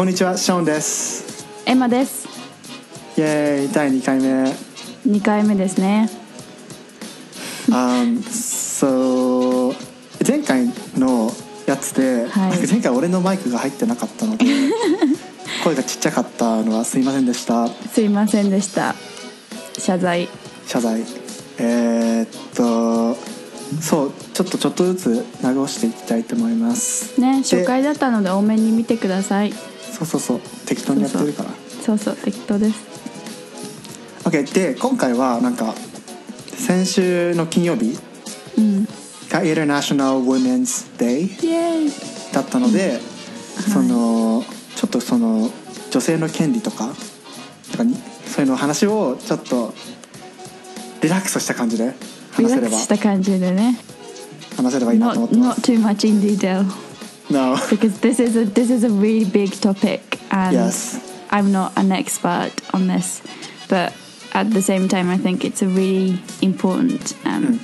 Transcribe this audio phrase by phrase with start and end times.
[0.00, 1.46] こんにちはショーンです。
[1.66, 2.26] エマです。
[3.18, 4.44] イエーイ第2回目。
[5.06, 6.08] 2回目ですね。
[7.68, 9.76] Um, so
[10.26, 11.30] 前回の
[11.66, 12.66] やつで、はい。
[12.66, 14.46] 前回俺のマイクが入ってなかったので
[15.64, 17.68] 声がちっちゃかったのはすいませんでした。
[17.92, 18.94] すいませんでした。
[19.76, 20.30] 謝罪。
[20.66, 21.04] 謝罪。
[21.58, 23.18] えー、っと
[23.82, 27.20] そうちょっとちょっとずつ直していきたいと思います。
[27.20, 29.52] ねで初回だったので多めに見てください
[30.00, 30.40] そうそうそう。
[30.66, 31.50] 適当にやってるから。
[31.84, 32.16] そうそう。
[32.16, 32.78] 適当です。
[34.24, 35.74] OK で今回はなんか
[36.56, 37.98] 先週の金曜日
[38.58, 38.84] うん。
[38.84, 43.00] が International Women's Day だったので、
[43.72, 44.42] その
[44.76, 45.50] ちょっとその
[45.90, 46.88] 女性の権利とか
[48.26, 49.72] そういうの話をちょっと
[51.02, 51.94] リラックスした感じで
[52.38, 52.62] リ話せれば。
[52.62, 53.78] ラックスした感じでね。
[54.56, 55.60] 話せればいいな not, と思ってま not す。
[55.72, 56.64] too much in detail
[57.29, 57.57] No.
[57.69, 60.99] because this is a this is a really big topic and Yes.
[61.31, 63.21] I'm not an expert on this
[63.67, 63.93] but
[64.33, 67.59] at the same time I think it's a really important um,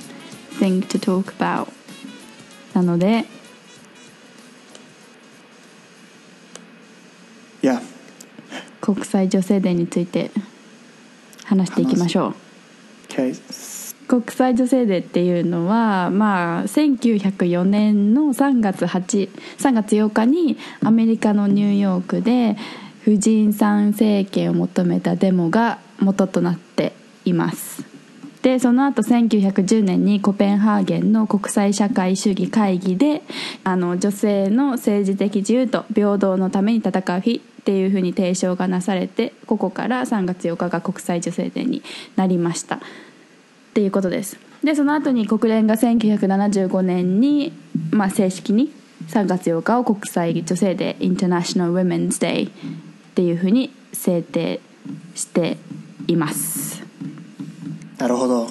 [0.58, 1.68] thing to talk about
[2.74, 3.24] なので
[7.62, 7.80] Yeah.
[8.80, 10.32] 国際女性デーについて
[11.44, 12.34] 話していきましょう
[13.08, 13.34] Okay.
[14.07, 22.55] 国際女性デーっていうのは、まあ、1904年の3月 ,8 3月8日にアメリカのニューヨークで
[23.03, 26.93] 婦人参政権を求めたデモが元となって
[27.25, 27.85] います。
[28.41, 33.23] でその後1910年にコペンハーゲンの国際社会主義会議で
[33.65, 41.83] あの女性の政治的自由と平等のために戦う日っていうふうに提唱がなされてここから3月8日が国際女性デーに
[42.15, 42.79] なりました。
[43.77, 44.39] っていうことです。
[44.63, 47.53] でその後に国連が1975年に、
[47.91, 48.73] まあ、正式に
[49.09, 52.51] 3月8日を国際女性デー International Women's Day っ
[53.13, 54.61] ていうふうに制定
[55.13, 55.57] して
[56.07, 56.81] います。
[57.99, 58.47] なるほど。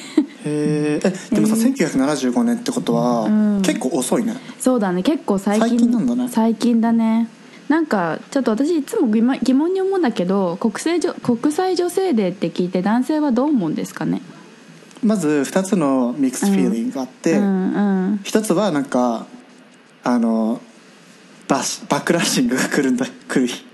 [0.46, 1.08] へー。
[1.08, 3.28] えでもさ、1975年ってことは、
[3.62, 4.34] 結構遅いね。
[4.58, 5.02] そうだね。
[5.02, 6.28] 結構最近最近なんだね。
[6.30, 7.28] 最近だね。
[7.68, 9.20] なんかちょっと私いつも疑
[9.52, 14.22] 問に思うんだけど国際女国際女性デーって聞いて男性はどう思うんですかね？
[15.04, 18.20] まず2つのミックスフィーリングがあって、うんうん。
[18.24, 19.26] 一つはなんか
[20.02, 20.60] あの
[21.46, 23.66] バッシバックラッシングが来るんだ来る日。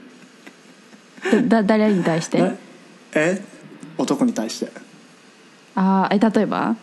[1.23, 2.39] だだ誰に対して？
[3.15, 3.43] ええ
[3.97, 4.73] 男に対して。
[5.77, 6.75] ああえ例えば？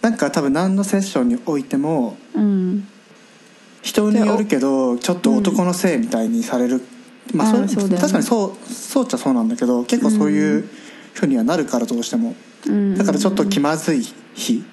[0.00, 2.88] なんか多分何のセッションにおいてもうん。
[3.82, 6.80] 人によるけどちょっと男のせいみたいにされる、
[7.34, 7.98] まあそれあーそうね。
[7.98, 10.68] 確かにそうそうっちゃそうなんだけど結構そういう
[11.12, 12.28] ふうにはなるからどうしても。
[12.30, 12.36] うん
[12.96, 14.64] だからちょっと気まずい日。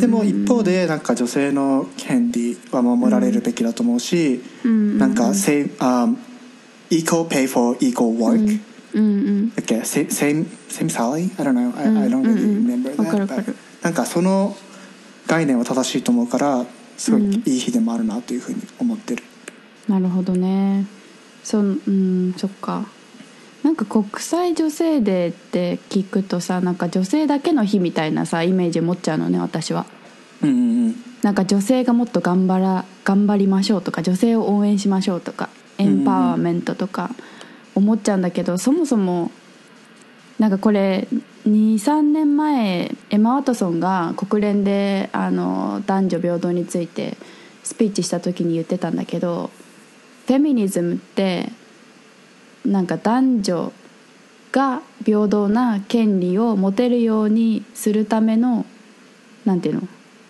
[0.00, 4.98] でも一方でなんか女性の権利は守られるべきだと思うし、うん。
[4.98, 6.16] なんか same、um,
[6.90, 8.60] equal pay for equal work、
[8.94, 9.04] うん。
[9.04, 9.54] うん。
[9.54, 11.76] だっけ？same same salary I don't know.
[11.78, 14.56] I, I don't really remember that なんかその
[15.26, 16.66] 概念は正しいと思うから
[16.96, 19.22] すごいいい日でもあるなというふうに思ってる、
[19.88, 20.86] なるほどね。
[21.44, 22.34] そうん。
[22.36, 22.86] そっか
[23.62, 29.86] なんか国際女性デーって聞くとさなんか女性だけの日みたいなさイメージ持っちゃうのね私は。
[30.42, 30.94] うん、うんうん。
[31.22, 37.10] なんか女性がもっと頑張ら頑張りましょうとか女性を応援しましょうとかエンパワーメントとか
[37.74, 39.30] 思っちゃうんだけど、そもそも
[40.38, 41.06] なんかこれ
[41.46, 47.16] 23年前エマ・ワトソンが国連であの男女平等について
[47.62, 49.50] スピーチした時に言ってたんだけど
[50.26, 51.52] フェミニズムって
[52.64, 53.72] なんか男女
[54.52, 58.66] が平等な権利を持てるようにするための
[59.44, 59.80] なんていうの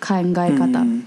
[0.00, 1.06] 考え方うん。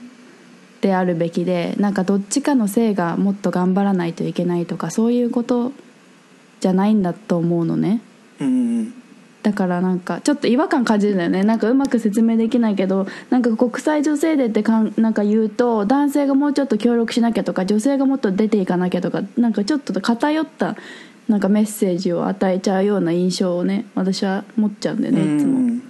[0.81, 5.71] であるべきでなんかどっちかの性がもっと頑張らないといけないとかそういうこと
[6.59, 8.01] じゃないんだと思うのね。
[9.43, 11.43] だからなんかちょっと違和感感じるんだよね。
[11.43, 20.75] なんかうまく説明できないけどなんか国際女性デーってかんなんか言うと男性がもうちょっと協力しなきゃとか女性がもっと出ていかなきゃとかなんかちょっと偏った
[21.27, 25.59] なんかメッセージを与えちゃうような印象をね私は持っちゃうんだよねいつも。
[25.59, 25.83] うん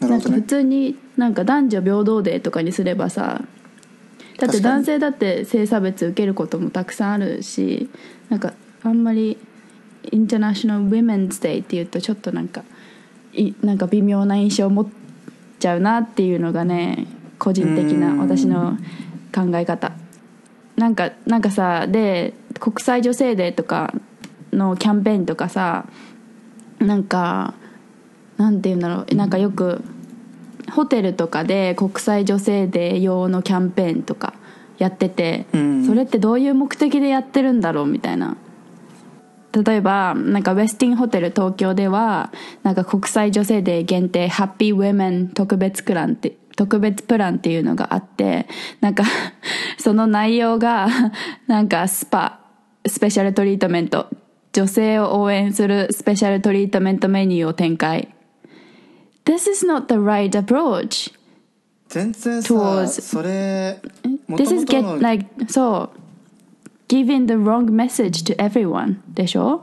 [0.00, 3.42] なんか普通になんか男女平等デーとかにすればさ
[4.38, 7.90] だって男性だって性差別受けることもたくさんあるし
[8.30, 9.36] なんかあんまり
[10.10, 12.64] International Women's Day っていうとちょっとなんか
[13.34, 14.88] いなんか微妙な印象を持っ
[15.58, 17.06] ちゃうなっていうのがね
[17.38, 18.18] 個人的なうん。
[18.20, 18.78] 私の
[19.34, 19.92] 考え方。
[20.76, 23.92] なんかなんかさで国際女性デーとか
[24.52, 25.86] のキャンペーンとかさ
[26.78, 27.54] なんか
[28.40, 29.14] なんて言うんだろう。
[29.14, 29.82] なんかよく
[30.72, 34.34] ホテルとかで国際女性デー用のキャンペーンとか
[34.78, 35.86] やってて、うん。
[35.86, 38.36] それってどういう目的でやってるんだろうみたいな。
[39.52, 42.32] 例えばなんかウェスティンホテル東京では
[42.62, 48.46] なんか国際女性デー限定ハッピーウェメン特別プランって特別プランっていうのがあって
[48.80, 49.02] なんか
[49.76, 50.88] その内容が
[51.48, 52.38] なんかスパ
[52.86, 54.06] スペシャルトリートメント
[54.52, 58.12] 女性を応援するスペシャルトリートメントメニューを展開
[59.24, 61.12] This is not the right approach
[61.88, 63.80] 全然さ towards- それ
[64.28, 65.98] This is get like そう
[66.88, 69.62] giving the wrong message to everyone でしょ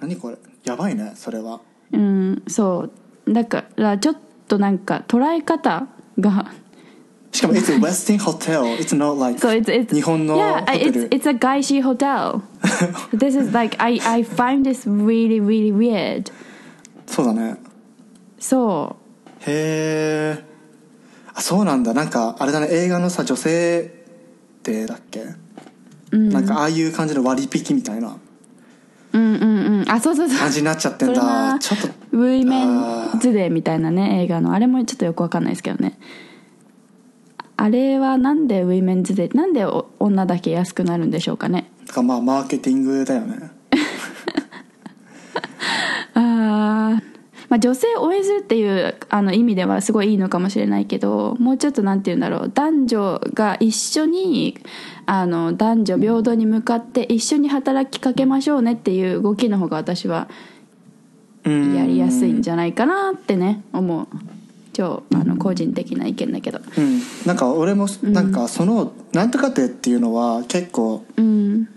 [0.00, 1.60] 何これやばいねそれは
[1.92, 2.88] うんそ
[3.26, 4.16] うだからちょっ
[4.48, 5.86] となんか捉え方
[6.18, 6.52] が
[7.32, 8.76] しかも It's a Westin Hotel.
[8.78, 12.42] It's not like そう it's, it's 日本の yeah it's, it's a 外資 hotel.
[13.16, 16.32] This is like I, I find this really really weird.
[17.06, 17.56] そうだね。
[18.38, 18.96] そ
[19.40, 20.44] へえ
[21.34, 21.94] あそうなんだ。
[21.94, 22.68] なんかあれだね。
[22.70, 24.04] 映画のさ女性
[24.62, 25.24] デーだっけ、
[26.12, 28.18] なんかああいう感じの割引みたいな。
[29.12, 29.90] ううんうんうん。
[29.90, 30.38] あそうそうそう。
[30.38, 31.58] 感じになっちゃってんだ。
[31.58, 34.52] ちょっと Women's Day みたいなね映画の。
[34.52, 35.98] あれもちょっとよくわかんないですけどね
[37.62, 41.70] あれはなんで Women's Day なんでお女だけ安くなるんでしょうかね？
[41.86, 43.50] だからまあマーケティングだよね。
[46.14, 47.02] あー
[47.50, 54.56] まあ女性を応援するっていうあの意味ではすごいいいのかもしれないけどもうちょっとなんて言うんだろう男女が一緒に
[55.04, 60.28] あの男女平等に向かって一緒に働きかけましょうねっていう動きの方が私は
[61.44, 61.74] うん。
[61.74, 64.06] やりやすいんじゃないかなってね思う
[64.72, 66.60] 超あの個人的な意見だけど。
[66.78, 67.00] うん。
[67.26, 71.68] なんか俺もなんかそのなんとかってっていうのは結構うん。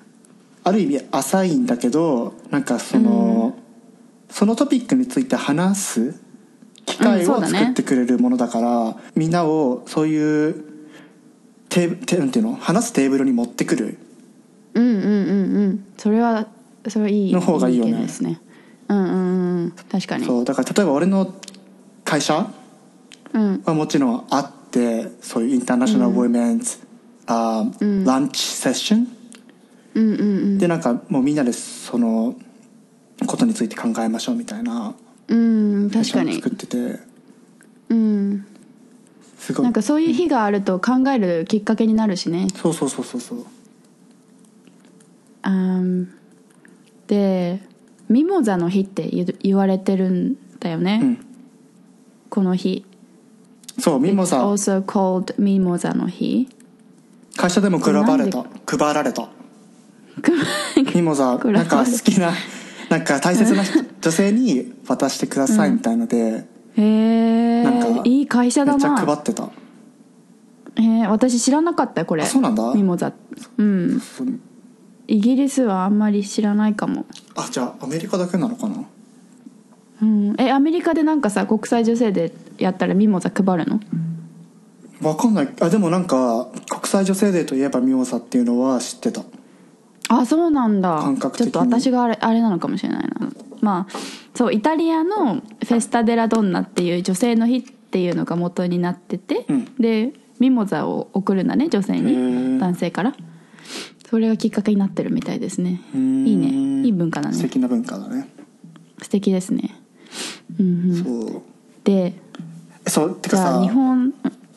[0.66, 3.54] ある意味浅いんだけどなんかその、
[4.30, 6.22] そのトピックについて話す
[6.86, 10.64] 機会を作ってくれるものだから、みんなをそういう
[11.68, 12.56] テーブテなんていうの？
[12.56, 13.98] 話すテーブルに持ってくる。
[14.74, 15.86] うんうんうんうん。
[15.98, 16.48] それは
[16.88, 18.08] それはいいの方がいいよね。
[18.22, 18.42] ね。
[18.88, 19.72] うんうんうん。
[19.92, 20.26] 確かに。
[20.26, 21.34] そうだから例えば俺の
[22.06, 22.63] 会社うん
[23.34, 26.78] はもちろんあってそういうインターナショナル・ウォーメンズ、
[27.26, 29.08] あーランチセッション、
[29.96, 30.58] うんうんうん。
[30.58, 32.36] でなんかもうみんなでその
[33.26, 34.94] ことについて考えましょうみたいな
[35.28, 36.36] うん確かに。
[36.36, 37.00] 作ってて。
[37.90, 38.46] うん。
[39.38, 39.64] すごい。
[39.64, 42.48] なんかそういう日があると考えるきっかけになるしね。
[42.56, 43.46] そうそうそうそうそう。
[45.42, 46.08] あー
[47.08, 47.62] で
[48.10, 49.10] ミモザの日って
[49.42, 51.26] 言われてるんだよね、うん。
[52.30, 52.86] この日
[53.80, 54.38] そうミモザ。
[54.46, 56.50] Also called ミモザの日
[57.36, 58.38] 会社でも配られた。
[58.44, 59.28] な配られた。
[60.94, 62.32] ミモザなんか好きな
[62.90, 69.50] なんか大切な人女性に渡してくださいみたいので、へえなんかいい会社めっちゃだな配ってた。
[70.76, 72.24] えー私知らなかったよこれ。
[72.24, 72.74] あそうなんだ。
[72.74, 73.12] ミモザ。
[73.58, 74.02] うん。
[75.08, 77.06] イギリスはあんまり知らないかも。
[77.36, 78.76] あじゃあアメリカだけなのかな？
[80.02, 80.36] うん。
[80.40, 83.80] えアメリカでなんかさ国際女性でやったらミモザ配るの？
[85.02, 85.50] わかんない。
[85.60, 89.22] あでもなんか国際女性デーといえばミモザっていうのは知ってた。
[90.10, 91.00] あそうなんだ。
[91.00, 91.52] 感覚的に。
[91.52, 93.30] ちょっと私があれあれなのかもしれないな。
[93.62, 93.98] まあ
[94.36, 99.76] そうイタリアのフェスタ・デラ・ドンナっていう女性の日っていうのが元になってて、うん。
[99.80, 103.14] でミモザを送るんだね女性に男性から。
[104.10, 105.82] それがきっかけになってるみたいですね。
[105.94, 105.98] い
[106.34, 106.86] いね。
[106.86, 107.36] いい文化だね。
[107.36, 108.30] 素敵な文化だね、
[109.02, 109.76] 素敵ですね
[110.60, 111.04] うんうん。
[111.04, 111.42] そう。
[111.84, 112.14] で
[112.86, 113.62] えそうてかさ。
[113.62, 114.14] 日本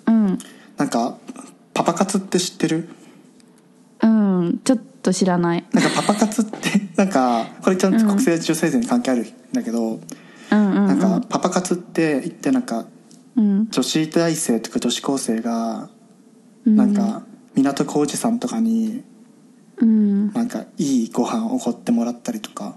[0.06, 0.38] うん。
[0.76, 1.16] なんか
[1.74, 2.88] パパ活って知ってる？
[4.02, 5.64] うんちょっと知らない。
[5.72, 12.86] なんかパパ活って なんかこれちゃんと国際女性税に関係あるんだけど、うんうんなんかパパ活って言ってなんか
[13.36, 13.68] うん。
[13.70, 15.88] 女子大生とか女子高生が
[16.64, 17.22] なんか
[17.54, 19.02] 港浩二さんとかに
[19.78, 20.32] うん。
[20.32, 22.74] なんかいいご飯をおごってもらったりとか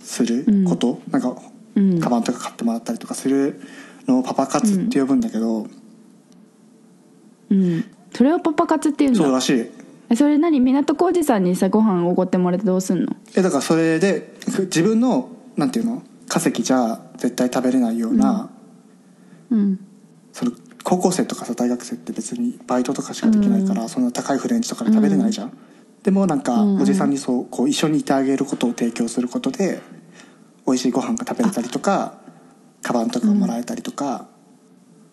[0.00, 1.36] すること、なんか
[1.74, 2.00] うん。
[2.00, 3.60] カバンとか買ってもらったりとかする
[4.06, 5.66] のをパパ活って呼ぶんだけど、
[7.50, 7.84] うん。
[8.14, 9.20] それをパパ活っていうんだ。
[9.20, 9.70] そうらしい。
[10.10, 10.60] えそれ何？
[10.60, 13.16] 港浩二さんにさご飯おごってもらってどうすんの？
[13.36, 16.02] えだからそれで自分のなんていうの？
[16.28, 18.50] 稼ぎじゃ絶対食べれないような、
[19.50, 19.78] うん。
[20.32, 20.52] その
[20.82, 25.52] 高校生とかさ大学生って別にバイトとかしかできないから、そんな高いフレンチとかで食べれないじゃん、
[26.02, 29.82] でもなんかおじさんにそうこう一緒にいてあげることを提供することで
[30.72, 32.18] 美味しいご飯が食べれたりとか
[32.82, 34.26] カバンとかもらえたりとか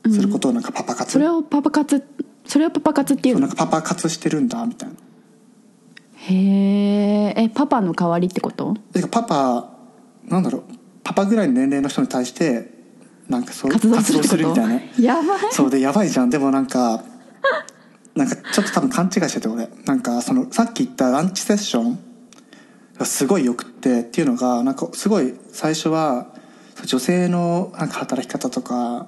[0.10, 2.02] することをなんかパパ活、それをパパ活
[2.46, 4.96] それをパパ活っていうなんかパパ活してるんだみたいな。
[6.16, 8.76] へええパパの代わりってこと？
[8.94, 9.70] てかパパ
[10.26, 10.64] なんだろう。
[11.04, 12.72] パパぐらいの年齢の人に対して
[13.28, 14.82] なんかそう活動するみたいな。
[15.00, 15.40] やばい。
[15.52, 16.30] そうでやばいじゃん。
[16.30, 17.04] でもなんか
[18.16, 19.68] なんかちょっと多分勘違いしてて俺。
[19.86, 22.00] なんかそのさっき言ったランチセッションが
[23.06, 26.28] すごいよくってっていうのがなんかすごい最初は
[26.86, 29.08] 女性のなんか働き方とか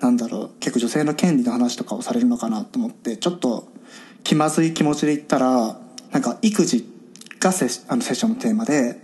[0.00, 3.68] なんだろう結構女性の権利の話とかをされるのかなと思ってちょっと
[4.22, 5.78] 気まずい気持ちで言ったら
[6.12, 6.86] なんか育児
[7.40, 9.00] がセあのセッションのテーマで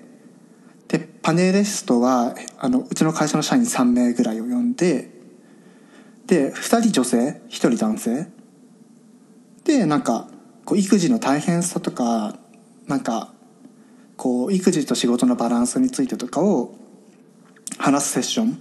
[0.88, 5.10] でパネリストはあのうちの会社の社員3名ぐらいを呼んで
[6.26, 8.26] で2人女性1人男性。
[9.64, 10.28] でなんか
[10.64, 12.36] こう育児の大変さとか
[12.88, 13.32] なんか
[14.22, 16.76] こう育児と仕事のバランスについてとかを
[17.76, 18.52] 話すセッション。
[18.52, 18.56] だ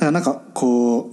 [0.00, 1.04] からなんかこう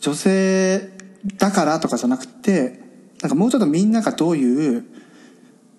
[0.00, 0.90] 女性
[1.38, 2.78] だからとかじゃなくて
[3.22, 4.84] なんかもうちょっとみんながどういう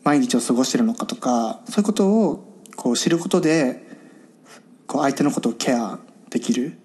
[0.03, 2.43] 毎日を過ごしてるのかとかそういうことを
[2.75, 3.83] こう知ることで
[4.87, 5.99] こう相手のことをケア
[6.31, 6.79] できる。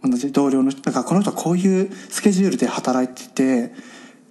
[0.00, 3.74] 同じ同僚の人だからこの人はこういうスケジュールで働いてて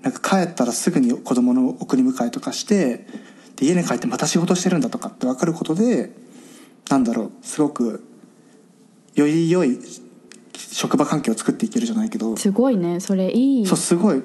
[0.01, 3.05] なんか帰ったらすぐに子供の送り迎えとかして
[3.55, 6.11] で家に帰ってまた仕事してるんだとかって分かることで
[6.89, 8.03] なんだろうすごく
[9.15, 9.79] より良い
[10.57, 12.35] 職場環境を作っていけるじゃないけど。
[12.35, 13.65] すごいねそれいい。
[13.65, 14.21] そうすごい。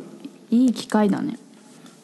[0.51, 1.39] いい機会だね。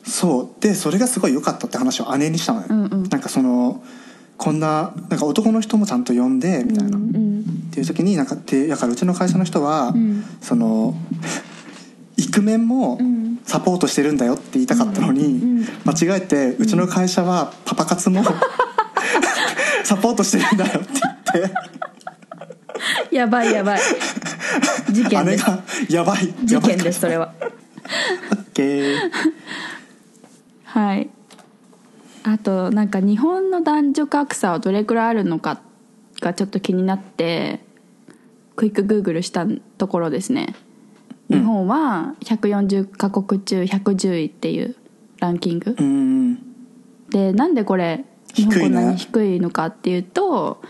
[0.04, 0.62] そう。
[0.62, 3.02] でそれがすごい良かったって話を姉にしたのよ、うんうん。
[3.08, 3.82] なんかその
[4.36, 7.40] こんななんか男の人もちゃんと呼んでみたいな、うんうん。
[7.70, 10.22] っていう時になんかでだからうちの会社の人は、ん。
[10.40, 10.94] その
[12.26, 13.38] イクメンもん。
[13.44, 18.24] サポートしてるんだよって言いたかったのに、ん間違えてうちの会社はパパ活も
[19.84, 20.88] サポートしてるんだよって
[21.34, 21.50] 言っ
[23.10, 23.14] て。
[23.14, 23.80] やばいやばい。
[24.90, 25.46] 事件です。
[25.46, 26.34] 姉がやばい。
[26.44, 27.32] 事件ですそれは。
[27.40, 29.10] オッケー。
[30.64, 31.08] はい。
[32.24, 35.60] あとなんか日本の男女格差はどれくらいあるのか
[36.20, 37.60] がちょっと気になって
[38.56, 39.46] クイックグーグルした
[39.78, 40.56] ところですね
[41.28, 44.76] 日本は140カ国中110位っていう
[45.18, 45.72] ランキング。
[45.72, 46.38] うーん
[47.10, 48.04] でなんでこれ
[48.34, 50.60] 日本こんなに低いのかっていうと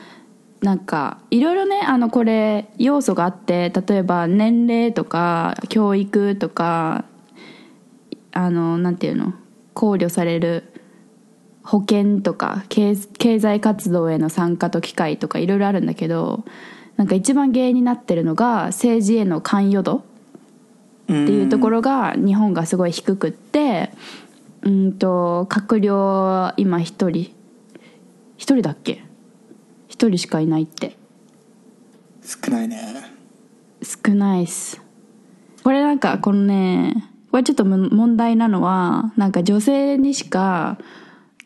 [0.60, 7.04] なんかいろいろねあのこれ要素があって例えば年齢とか教育とか
[8.32, 9.34] あのなんていうの
[9.75, 10.72] 考慮される
[11.62, 16.44] 保険とか経経済活動への参加と機会とかいろいろあるんだけど
[16.96, 20.04] なんか一番原因になってるのが政治への関与度
[21.06, 23.90] っていうところが日本がすごい低くって
[24.62, 27.32] うんと閣僚今一人。
[28.36, 29.02] 一人だっけ？
[29.88, 30.96] 一人しかいないって。
[32.22, 32.82] 少ないね。
[33.82, 34.82] 少ないっす。
[35.62, 40.78] これなんかこのねこれちょっとむ問題なのはなんか女性にしか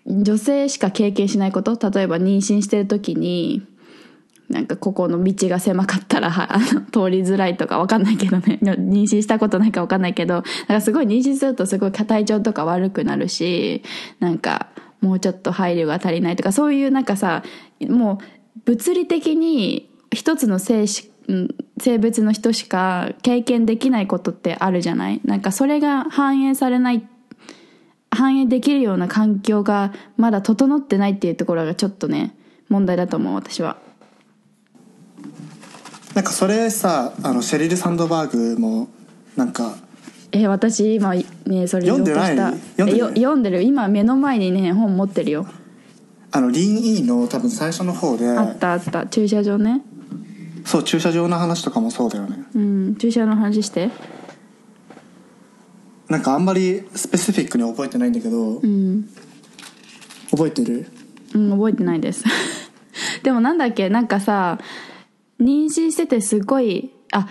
[0.07, 1.79] 女性しか経験しないこと？
[1.91, 3.67] 例えば妊娠してる時に
[4.51, 8.59] なんかここの道が狭かったらあの通りづらいとかわかんないけどね。
[8.63, 10.45] 妊娠したことないかわかんないけどなん
[10.79, 13.83] かすごい妊娠するとすごい体調とか悪くなるし
[14.19, 14.67] なんか
[15.01, 17.45] もうちょっと配慮が足りないとかそういうなんかさ
[17.89, 18.21] も
[18.57, 25.21] う物理的に一つの性しうん性別の人しか経験できないことってあるじゃない？
[25.25, 27.07] なんかそれが反映されない
[28.11, 32.35] 反映できるような環境がまだ整ってないっていうところがちょっとね
[32.69, 33.79] 問題だと思う私は。
[36.15, 38.89] なんかそれさあのシェリル・サンドバーグも
[39.37, 39.77] なんか
[40.33, 41.25] え私今ね
[41.67, 42.37] それ読んでない？
[42.37, 43.63] 読んでるえよ読んでる？
[43.63, 45.47] 今目の前にね本持ってるよ。
[46.33, 49.07] あのリン・イーの多分最初の方であったあった。
[49.07, 49.83] 駐車場ね。
[50.65, 52.45] そう駐車場の話とかもそうだよね。
[52.55, 53.91] うん駐車場の話して。
[56.09, 59.09] なんかあんまりスペシフィックに覚えてないんだけど、うん。
[60.31, 60.87] 覚えてる？
[61.35, 62.25] うん覚えてないです。
[63.25, 63.89] でもなんだっけ？
[63.89, 64.59] なんかさ
[65.41, 67.29] 妊娠しててすごいあ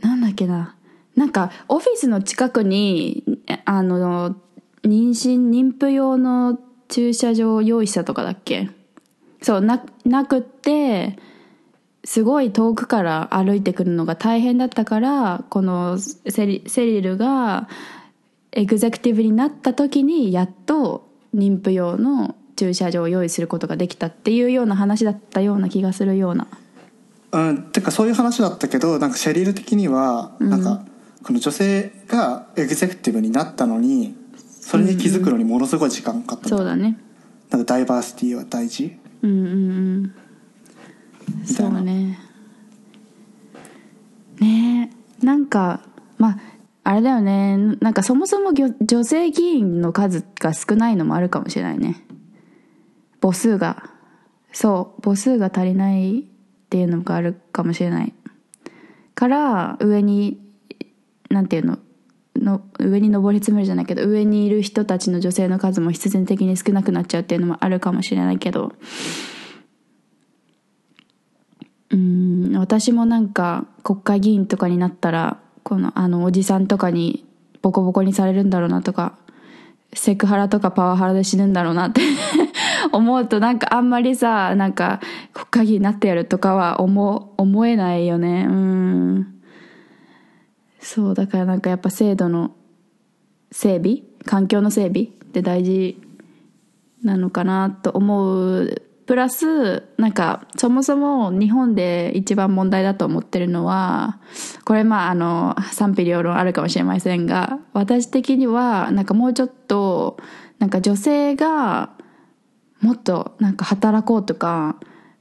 [0.00, 0.76] なんだっけな。
[1.16, 3.24] なんかオフィスの近くに
[3.64, 4.36] あの
[4.82, 6.58] 妊娠妊婦用の
[6.88, 8.70] 駐車場を用意したとかだっけ。
[9.42, 11.18] そうななくって
[12.04, 17.68] すごい遠くから歩いてくるのが大変だったからこのセリセリルが
[18.52, 26.46] エグゼクティブになった時にやっと妊婦用の駐車場を用意することができたっていうような話だったような気がするような。
[27.34, 30.84] うんてかそういう話だったけどなんかシェリル的にはなんか、
[31.24, 34.14] この女性がエグゼクティブになったのに
[34.60, 36.96] それに気づくのにものすごい時間かかった、そうだね。
[37.50, 38.96] なんかダイバーシティは大事。
[39.22, 39.50] うんうんう
[41.42, 41.46] ん。
[41.46, 41.80] そうな。
[41.80, 42.18] ね
[44.40, 44.90] ね
[45.22, 45.80] えなんか
[46.18, 46.38] まあ
[46.84, 47.56] あれだよね。
[47.80, 52.04] なんかそもそも女女性議員の数が少ないのもあるかもしれないね。
[53.20, 53.90] 母数が。
[54.52, 56.26] そう母数が足りない
[56.74, 58.12] っていうのがあるかもしれない。
[59.14, 60.40] から上に
[61.30, 61.78] なんていうの？
[62.34, 68.72] の上に上り詰めるじゃないけど上にいる人たちの女性の数も必然的に少なくなっちゃうっていうのもあるかもしれないけど。
[71.90, 77.24] うん私もなんか国会議員とかになったらこのあのおじさんとかに
[77.62, 79.16] ボコボコにされるんだろうなとか
[79.92, 82.00] セクハラとかパワハラで死ぬんだろうなって
[82.92, 85.00] 思うとなんかあんまりさなんか
[85.32, 88.46] 国会議員になってやるとかは思思えないよね。
[88.48, 89.34] うん。
[90.80, 92.52] そうだからなんかやっぱ制度の
[93.50, 94.02] 整備？
[94.26, 96.00] 環境の整備って大事
[97.02, 98.82] なのかなと思う。
[99.06, 104.18] プラスなんかそもそも日本で一番問題だと思ってるのは
[104.64, 110.16] これまああの賛否両論あるかもしれませんが私的にはなんかもうちょっと
[110.58, 111.90] なんか女性が
[112.84, 114.76] もっとなんか働こうとか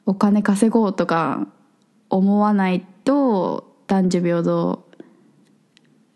[0.05, 1.47] お金稼ごうとか
[2.09, 4.85] 思わないと男女平等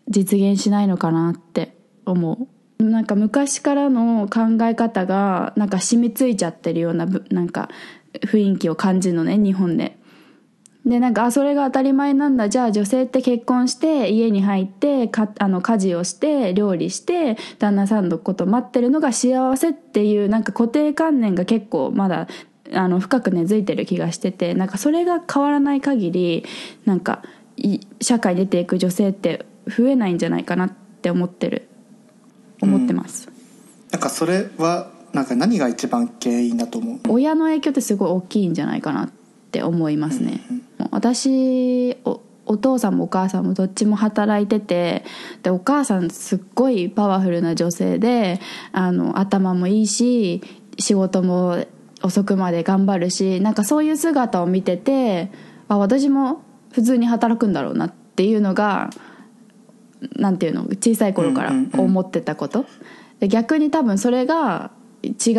[0.08, 1.74] 実現しないのかなって
[2.04, 2.84] 思う。
[2.84, 7.70] なんか昔からの考え方がなんか染みついちゃってるようななんか
[8.12, 9.97] 雰囲気を感じるのね日本で。
[10.88, 12.48] でなんかあそれが当たり前なんだ。
[12.48, 22.26] じゃあ女性って結婚して家に入ってかあの家事をして料理して旦那さんのこと待ってるのが幸せっていうなんか固定観念が結構まだ
[22.72, 26.44] あの深く根付いてる気がしててなんかそれが変わらない限り
[26.86, 27.22] なんか
[27.56, 31.68] い社会に出ていく女性って増えないんじゃないかなって思ってる。
[32.60, 33.30] 思ってます、
[33.92, 36.98] なんかそれはなんか何が一番原因だと思う？
[37.08, 39.12] 親の影響ってすごい大きいんじゃないかな
[39.48, 40.40] って思いますね、
[40.90, 45.04] 私おお父さんもお母さんもどっちも働いてて
[45.42, 48.40] でお母さんすっごいパワフルな女性で
[48.72, 50.42] あの頭もいいし
[50.78, 51.64] 仕事も
[52.02, 55.30] 遅くまで頑張るしなんかそういう姿を見てて
[55.68, 58.90] あ私も普通に働くんだろうなっていうのが
[60.16, 62.66] なんていうの小さい頃から思ってたこと、
[63.18, 64.70] で逆に多分それが
[65.02, 65.32] 違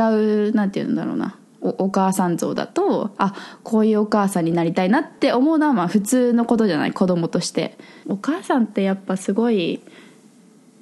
[0.49, 7.77] うなんていうんだろうなお母さん像だとあこういうお母さんになりたいなって思うのはまあ普通のことじゃない子供として。
[8.07, 9.81] お母さんってやっぱすごい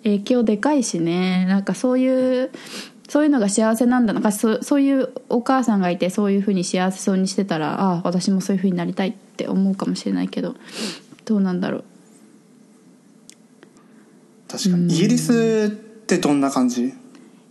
[0.04, 1.46] 影響でかいしね。
[1.46, 2.52] なんかそういう
[3.10, 10.56] そういうのが幸せなんだなんかそそういうお母さんがいてそういうふうに幸せそうにしてたらあ私もそういうふうになりたいって思うかもしれないけど。
[11.26, 11.84] どうなんだろう。
[14.48, 14.94] 確かに。
[14.94, 16.94] イギリスってどんな感じ？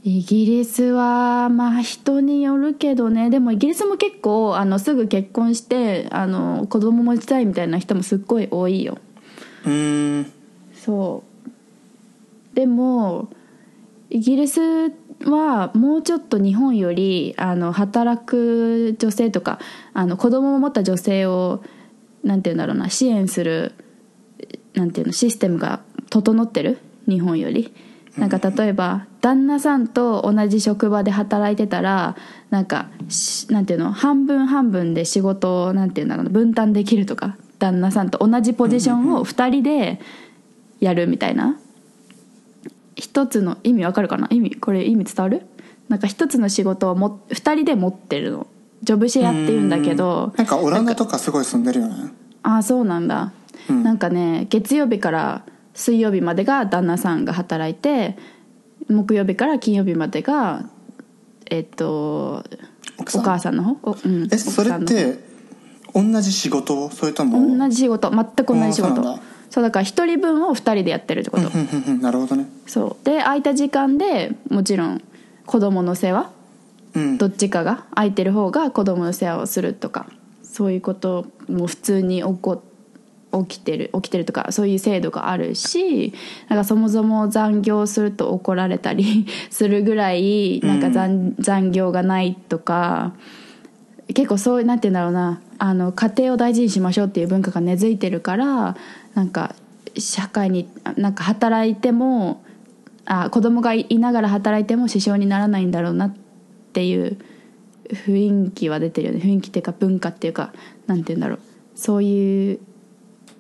[0.09, 3.29] イギリスはまあ人によるけどね。
[3.29, 8.99] でもイギリスも結構あのすぐ結婚してあの子供持ちたいみたいな人もすっごい多いよ。
[9.65, 10.33] うーん。
[10.77, 11.25] そ
[12.55, 12.55] う。
[12.55, 13.29] でも
[14.09, 14.93] イギリス
[15.25, 19.59] はもうちょっと日本よりあの働く女性とか
[19.93, 21.65] あの子供を持った女性を
[22.23, 23.73] なんて言うんだろうな支援する
[24.75, 26.79] なんていうのシステムが整ってる？
[27.09, 27.75] 日本より
[28.17, 32.17] なんか例えば旦那さんと同じ職場で働いてたら
[32.51, 40.01] なんかしなんていうの半分半分で仕事をなんていうんだろうな分担できるとか旦那さんと同じポジションを2人で
[40.81, 41.59] やるみたいな。
[42.99, 44.27] 一つの意味わかるかな？
[44.31, 45.43] 意味これ意味伝わる？
[45.91, 48.47] なんか一つの仕事をも2人で持ってるの。
[48.83, 50.33] ジョブシェアっていうんだけど。
[50.35, 51.95] なんかオランダとかすごい住んでるよね。
[52.43, 53.33] ああそうなんだ、
[53.69, 53.83] うん。
[53.83, 55.45] なんかね月曜日から
[55.77, 58.17] 水曜日までが旦那さんが働いて
[58.89, 60.65] 木曜日から金曜日までが
[61.49, 62.43] えっと
[62.99, 63.91] お母さんの方？
[63.91, 65.19] お、うん、えそれって
[65.95, 66.91] 同じ仕事？
[66.91, 67.59] それとも？
[67.59, 68.11] 同じ仕事。
[68.11, 68.97] 全く同じ仕事。
[68.97, 72.47] そうだそうだから一人分を二人でやってるってこと、うんうんうんなるほどね。
[72.67, 73.05] そう。
[73.05, 75.03] で空いた時間でもちろん
[75.45, 76.31] 子供の世話？
[76.95, 77.19] うん。
[77.19, 77.85] どっちかが？
[77.95, 80.07] 空いてる方が子供の世話をするとか。
[80.43, 82.63] そういうことも普通に起こ
[83.45, 86.13] 起きてる起きてるとかそういう制度があるし
[86.49, 93.15] なんかそもそも残業すると怒られたり するぐらいなんか残,、残業がないとか
[94.15, 95.41] 結構そういうなんて言うんだろうな。
[95.59, 98.77] あの家庭を大事にしましょうっていう文化が根付いてるから
[99.15, 99.55] なんか
[99.97, 102.45] 社会になんか働いても
[103.07, 106.15] あ子供がいながら働いても支障にならないんだろうなっ
[106.75, 107.17] ていう
[107.89, 109.21] 雰囲気は出てるよね。
[109.21, 110.53] 雰囲気っていうか文化っていうか
[110.87, 111.39] なんて言うんだろう。
[111.75, 112.59] そういう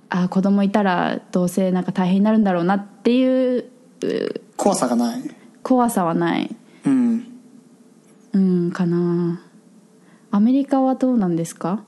[0.08, 3.64] あ子供いたらどうせなんか大変になるんだろうなっていう
[4.02, 5.22] う怖さがない。
[5.62, 6.54] 怖さはない。
[6.84, 7.26] うん。
[8.32, 9.42] うんかな。
[10.30, 11.82] アメリカはどうなんですか？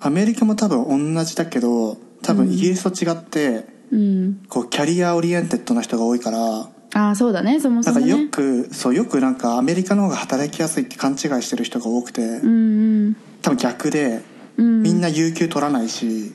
[0.00, 4.44] アメリカも多分同じだけど多分イギリスと違って、うん。
[4.48, 7.58] こう career-oriented な人が多いからああそうだね。
[7.60, 8.06] そもそもね。
[8.06, 13.16] なんかよくそうよくなんかアメリカの方が働きやすいって勘違いしてる人が多くてうんうん。
[13.42, 14.22] 多分逆で
[14.56, 14.82] うん。
[14.82, 16.34] みんな有給取らないし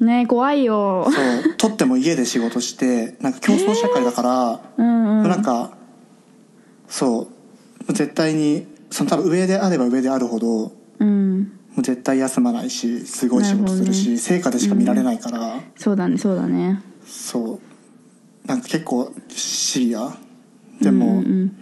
[0.00, 1.06] ねえ怖いよ。
[1.10, 1.54] そう。
[1.56, 5.28] 取っても家で仕事してなんか競争社会だから、うんうん。
[5.28, 5.76] なんか
[6.88, 7.28] そ
[7.88, 7.92] う。
[7.92, 11.52] 絶対にその多分上であれば上であるほどもうん。
[11.78, 16.82] う絶対休まないしすごい仕事するし、なる成果でしか見られないから、そうだねそうだね。
[17.06, 17.60] そ
[18.44, 18.48] う。
[18.48, 20.16] なんか結構シビア。
[20.80, 21.56] でも、うんうん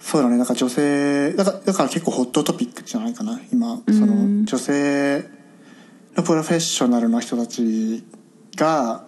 [0.00, 3.82] そうだねだから女性だからだから結構ホットトピックじゃないかな今。
[3.88, 5.28] その女性
[6.16, 8.04] のプロフェッショナルの人たち
[8.56, 9.04] が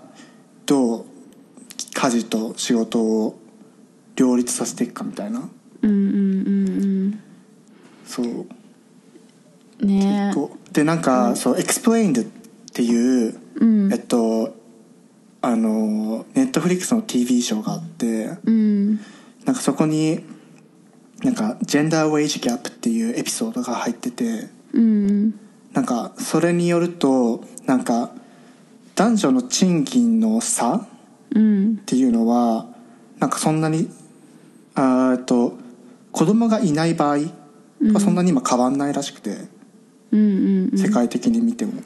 [0.66, 1.04] どう
[1.92, 3.38] 家事と仕事を
[4.16, 5.48] 両立させていくかみたいな。
[5.82, 7.20] うんうん
[8.04, 8.46] そううん。
[9.82, 9.84] う。
[9.86, 10.32] んね。
[10.34, 12.26] こうでなんか、そう「Explained」っ
[12.72, 13.92] ていう、うん。
[13.92, 14.56] えっと
[15.42, 18.96] あのネットフリックスの TV ショーがあってうん。
[19.44, 20.20] なんかそこに
[21.22, 25.38] なんかジェンダーウェイジギャップっていうエピソードが入っててうん
[25.72, 28.10] なんかそれによるとなんか
[28.94, 30.86] 男女の賃金の差っ
[31.34, 31.76] うん。
[31.78, 32.66] ていうのは
[33.18, 33.88] なんかそんなに
[34.74, 35.54] あと
[36.12, 37.18] 子供がいない場合
[37.92, 39.48] はそんなに今変わんないらしくて、
[40.10, 40.22] うんう
[40.68, 40.78] んうん。
[40.78, 41.82] 世界的に見ても。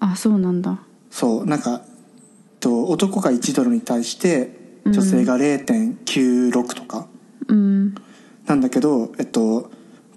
[0.00, 0.80] あそうなんだ。
[1.10, 1.82] そうなんか
[2.60, 4.52] と男が1ドルに対して
[4.84, 7.06] 女性が0.96とか、
[7.46, 7.94] うん。
[8.46, 9.70] なんだけど、えっと、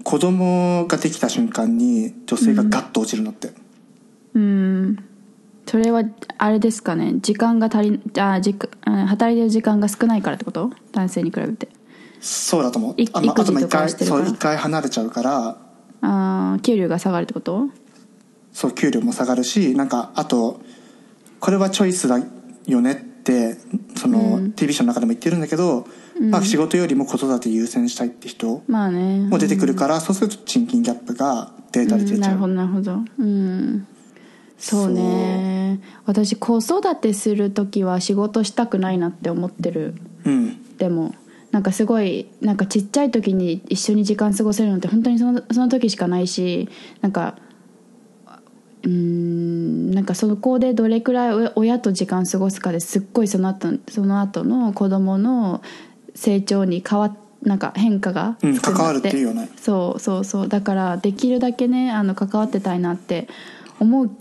[0.03, 3.51] 子供ができた瞬間に女性がガッと落ちるのって、
[4.33, 5.03] うん。
[5.67, 6.03] それは
[6.37, 7.15] あれですかね。
[7.21, 10.71] 時間が足りあ時間あ働いてる時間が少ないからってこと？
[10.91, 11.69] 男性に比べて。
[12.19, 13.01] そうだと思う。
[13.01, 15.57] いあ,、まあ、あと一回そう一回離れちゃうから。
[16.01, 17.69] あー給料が下がるってこと？
[18.51, 20.59] そう給料も下がるしなんかあと
[21.39, 22.19] これはチョイスだ
[22.67, 23.55] よねって
[23.95, 25.87] その、TV ショーの中でも言ってるんだけど、
[26.29, 32.99] まあ、仕事よりも子育て優先したいって人も出てくるから、そうすると賃金ギャップがデータで出ちゃう、うんなるほどなるほど。
[33.19, 33.88] うん。
[34.57, 35.79] そうね。
[36.05, 39.95] 私子育てする時は仕事したくないなって思ってる。
[40.23, 40.77] うん。
[40.77, 41.15] でも
[41.51, 46.69] なんかすごいなんかちっちゃい時に一緒に時間過ごせるのって本当にそのその時しかないし
[47.01, 47.36] なんか
[48.84, 55.62] うーんなんかそこでどれくらい親親と時間過ごすかですっごいその後その後の子供の
[56.21, 59.49] 成長に変わっなんか変化がうんつくんだ関わるっていうよね。
[59.57, 60.47] そうそうそう。
[60.47, 63.27] だからできるだけねあの関わってたいなって
[63.79, 64.12] 思う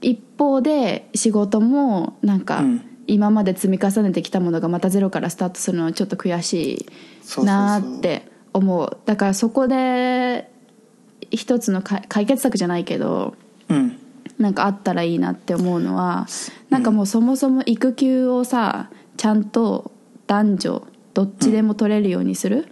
[0.00, 2.90] 一方で仕事もなんか、うん。
[3.06, 6.86] 今まで積み重ねてきたものがまたゼロからスタートするのはちょっと悔し
[7.38, 8.96] いなーって思う。
[9.04, 10.50] だからそこで
[11.30, 13.34] 一つのか解決策じゃないけど
[13.68, 13.98] うん。
[14.38, 16.26] なんかあったらいいなって思うのは
[16.70, 19.92] なんかもうそもそも育休をさちゃんと
[20.26, 22.68] 男女どっちでも取れるようにする、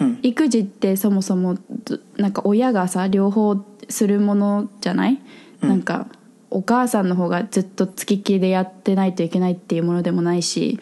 [0.00, 0.18] うん。
[0.22, 3.56] 育児ってそもそもどなんか親がさ両方
[3.88, 5.20] するものじゃない、
[5.60, 6.06] なんか
[6.50, 10.80] お母さんの方がずっと付きっきりでやってないといけないっていうものでもないし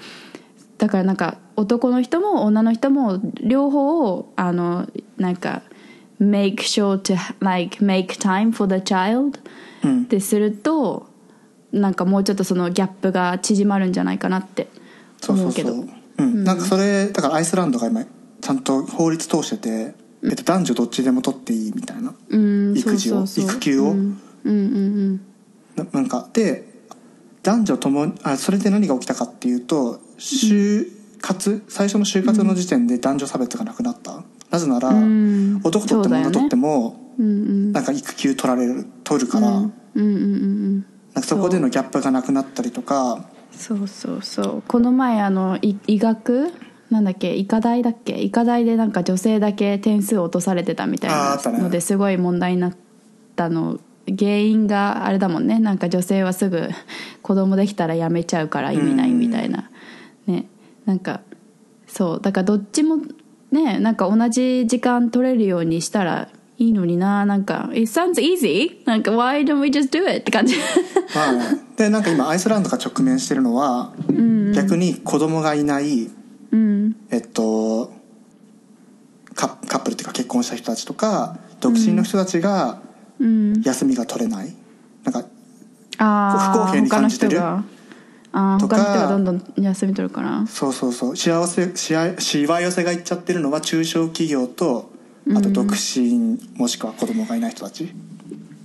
[0.78, 5.62] だからなんか男の人も女の人も両方をあのなんか
[6.20, 9.38] make sure to like make time for the child
[9.84, 10.02] うん。
[10.02, 11.06] ってすると
[11.70, 14.68] なんかもうちょっとそのギャップが縮まるんじゃないかなって
[15.20, 15.70] そう思けど。
[15.70, 22.14] そううそううん、なんかそれだからアイスランドが今ちゃんと法律通してて、えっと、男女どっちでも取っていいみたいな。
[22.28, 23.90] うん育児を育休を。
[23.90, 24.20] うん。
[24.44, 25.20] うんうん
[25.76, 26.68] ななんかで
[27.42, 35.60] 男女ともあそれで何が起きたかっていうと就活最初の就活の時点で男女差別がなくなった、なぜなら、ん。
[35.64, 40.74] 男取っても女取っても、なんか育休取られる取るから、うんうんうんうん。
[41.14, 43.24] なんかそこでのギャップがなくなったりとか
[43.58, 44.62] そうそうそう。
[44.66, 46.52] この前あのい医学？
[46.90, 47.34] なんだっけ？
[47.34, 48.22] 医科大だっけ？
[48.22, 52.76] 医科大でなんか女性だけ点数を落とされてたみたいなのですごい問題になっ
[53.36, 53.78] たの。
[54.06, 55.58] 原因があれだもんね。
[55.58, 56.70] なんか女性はすぐ
[57.20, 59.70] 子供できたら辞めちゃうから意味ないみたいな。
[60.26, 60.46] ね。
[60.86, 61.20] なんか
[61.86, 62.20] そう。
[62.22, 62.96] だからどっちも
[63.50, 63.78] ね。
[63.80, 70.56] なんか同じ時間取れるようにしたらいいのにななんか「It sounds easy」なんか「Why don't we just do it?」って感じ。
[71.14, 73.92] まあねでなんか今アイスランドが直面してるのは、
[74.52, 76.10] 逆に子供がいない
[76.50, 76.96] うん。
[77.10, 77.92] えっと
[79.34, 82.80] カカップルっていうか結婚した人たちとか独身の人たちが
[83.20, 83.62] うん。
[83.62, 84.52] 休みが取れない、
[85.04, 85.24] なんか
[85.98, 87.40] あ不公平に感じてる？
[87.40, 90.44] あーとか他の人がどんどん休み取るから。
[90.48, 91.16] そうそうそう。
[91.16, 91.94] 幸せし
[92.46, 94.90] わ寄せがいっちゃってるのは中小企業と
[95.35, 97.89] あと独身、もしくは子供がいない人たち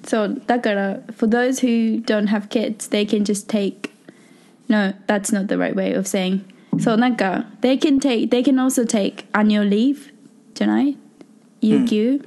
[0.04, 3.90] そうだから for those who don't have kids they can just take
[4.68, 6.40] no that's not the right way of saying
[6.80, 10.12] そうなんか they can take they can also take annual leave
[10.54, 10.96] じゃない
[11.60, 12.22] 有給、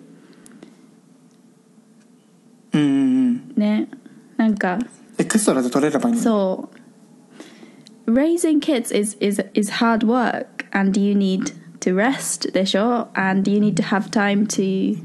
[2.73, 3.89] うんうんね
[4.37, 4.79] なんか
[5.17, 6.69] エクストラで取れればいいのにそ
[8.07, 13.59] う raising kids is is is hard work and you need to rest でしょ and you
[13.59, 14.97] need to have time to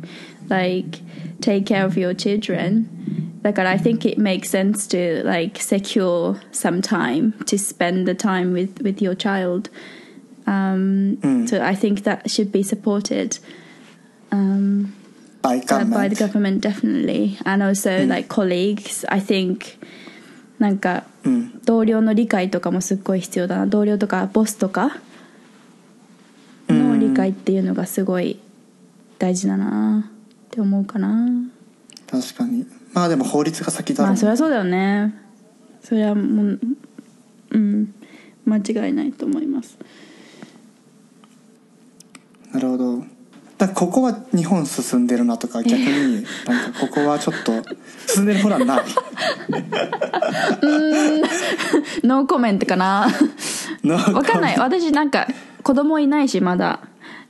[0.49, 1.01] like
[1.41, 2.87] take care of your children
[3.43, 8.53] だから I think it makes sense to like secure some time to spend the time
[8.53, 9.71] with with your child
[10.47, 13.39] um, so I think that should be supported
[14.31, 14.95] um,
[15.43, 19.79] by uh, by the government government definitely and also like colleagues I think
[20.59, 24.93] なんかうん同僚の理解とかもすっごい必要だな同僚とかボスとかの
[27.12, 28.40] 理解っていうのがすごい
[29.20, 31.28] 大事だなって思うかな。
[32.10, 32.66] 確かに。
[32.94, 34.14] まあでも法律が先だろう。
[34.14, 35.14] ねまあそりゃそうだよね。
[35.84, 36.60] それはもう
[37.52, 37.94] うん
[38.46, 39.78] 間違いないと思います。
[42.52, 43.04] なるほど。
[43.58, 47.62] だここは日本進んでるなとか逆に なんかここはちょっと
[48.08, 48.82] 進んでるほらない
[52.04, 53.08] ノーコメントかな。
[53.86, 54.60] わわかんない。
[54.60, 55.28] 私なんか
[55.64, 56.80] 子供いないしまだ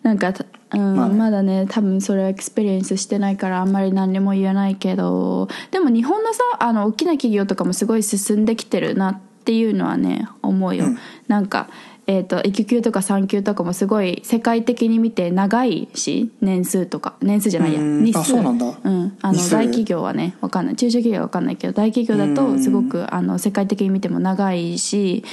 [0.04, 0.34] なんか、
[0.74, 1.16] うんまあね。
[1.16, 10.86] まだね多分それは experience してないからあんまり何にも言えないけどでも日本のさあの大きな企業とかもすごい進んできてるなっていうのはね思うよ、
[11.28, 11.68] なんか
[12.08, 17.14] えー、と育休とか産休とかもすごい世界的に見て長いし年数とか。
[17.22, 17.80] 年数じゃないや。
[17.80, 18.04] うん。
[18.04, 18.36] 日数。
[18.36, 18.66] うなんだ。
[18.66, 20.76] うん、あの大企業はねわかんない。
[20.76, 25.24] 中小企業はわかんないけど大企業だとすごくあの世界的に見ても長いし、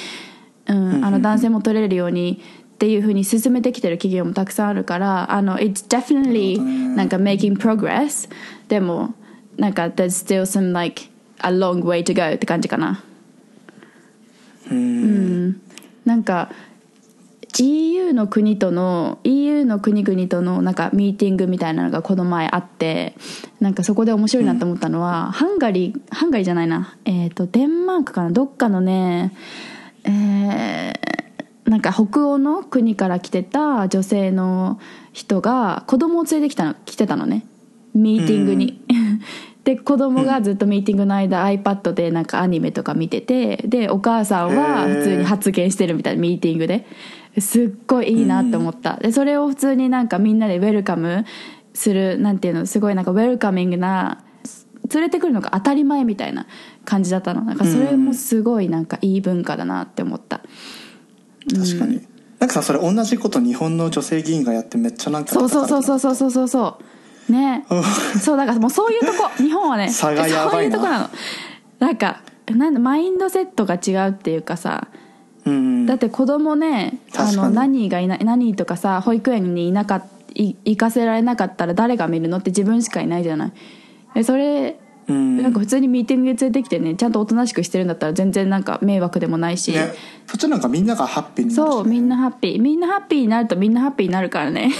[0.67, 2.43] うん、あの男性も取れるように
[2.79, 8.31] っていうふうに進めてきてる企業もたくさんあるからあの It's definitely なんか making progress
[8.69, 9.14] でも
[9.57, 13.03] なんか there's still some like a long way to go って感じかな。
[14.71, 15.61] うん。
[16.05, 16.53] なんか
[17.59, 23.17] EU の国との EU の国々とのなんかミーティングみたいなのがこの前あって
[23.59, 26.97] なんかそこで面白いなと思ったのは、ハンガリーハンガリーじゃないな。
[27.05, 28.31] えっ、とデンマークかな？
[28.31, 29.35] どっかのね
[30.05, 31.18] えー
[31.69, 34.81] なんか北欧の国から来てた女性の
[35.13, 37.47] 人が子供を連れてきたの来てたのね。
[37.95, 38.83] ミーティングに、
[39.65, 46.87] で子供がずっとミーティングの間 iPad でなんかアニメとか見ててでお母さんは普通に発言してるみたいなミーティングで。
[47.41, 51.25] すっごいいいなって思った、でそれを普通になんかみんなでウェルカム
[51.73, 54.25] するなんていうのすごいなんかウェルカミングな
[54.93, 56.47] 連れてくるのが当たり前みたいな
[56.85, 57.43] 感じだったの。
[57.43, 60.41] なんかそれもすごいなんかいい文化だなって思った、
[61.49, 62.09] 確かに、うん、
[62.39, 66.79] なんかさそれ同じこと日本の女性議員がやってめっちゃなんかそうそうそうそうそうそうそ
[67.29, 67.67] うね。
[68.23, 71.11] そうだからもうそういうとこ日本はね差がやばいそういうとこなの。
[71.79, 74.89] なんかなんマインドセットが違うっていうかさ
[75.45, 83.53] うん、だって子供ねあの何がいない何とかさ保育園にいなか行かせられなかったら誰が見るのって自分しかいないじゃな
[84.15, 84.25] い。
[84.25, 85.42] それうん。
[85.42, 89.92] なんか普通にミーティングで連れてきてねちゃんとおとなしくしてるんだったら全然なんか迷惑でもないし、ね。
[90.27, 91.77] そっちなんかみんながハッピーになるしね。
[91.77, 92.62] そうみんなハッピー。
[92.62, 94.71] みんなハッピーになるとみんなハッピーになるからね。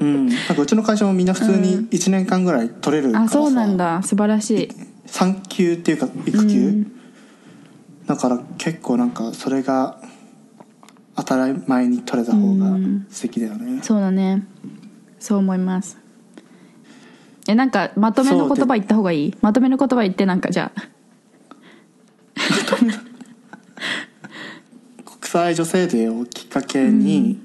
[0.00, 4.02] うん、なんかうちの会社もみんな普通に1年間ぐらい取れるからさ、あそうなんだ。
[4.02, 4.68] 素晴らしい。
[5.06, 6.86] 産休っていうか育休、
[8.06, 9.98] だから結構なんかそれが
[11.16, 12.76] 当たり前に取れた方が
[13.08, 14.46] 素敵だよね、そうだね。
[15.18, 15.98] そう思います
[17.48, 19.34] えなんかまとめの言葉言った方がいい？
[19.40, 20.82] まとめの言葉言ってなんかじゃあ。
[25.04, 27.38] 国際女性デーをきっかけに、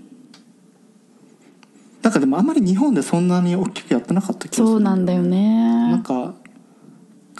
[2.02, 6.34] なんかでもあんまり日本でそんなに大きくやってなかった気がするそうなんだよなねんか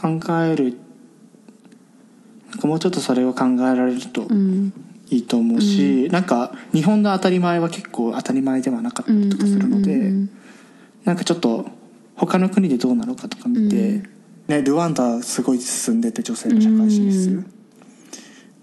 [0.02, 0.78] 考える
[2.50, 4.74] なんかもうちょっとそれを考えられるとうん。
[5.10, 10.30] いいと思うし、なんか日本の当たり前は結構当たり前ではなかったりとかするので、うんうんうんうん。
[11.04, 11.68] なんかちょっと
[12.16, 14.10] 他の国でどうなのかとか見て、うん。
[14.48, 17.54] ね、ルワンダすごい進んでて女性の社会進出、うん。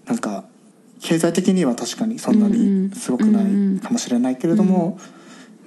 [0.05, 0.45] なんか
[1.01, 4.99] 経済的には確かにそんなにすごくないかもしれないけれども、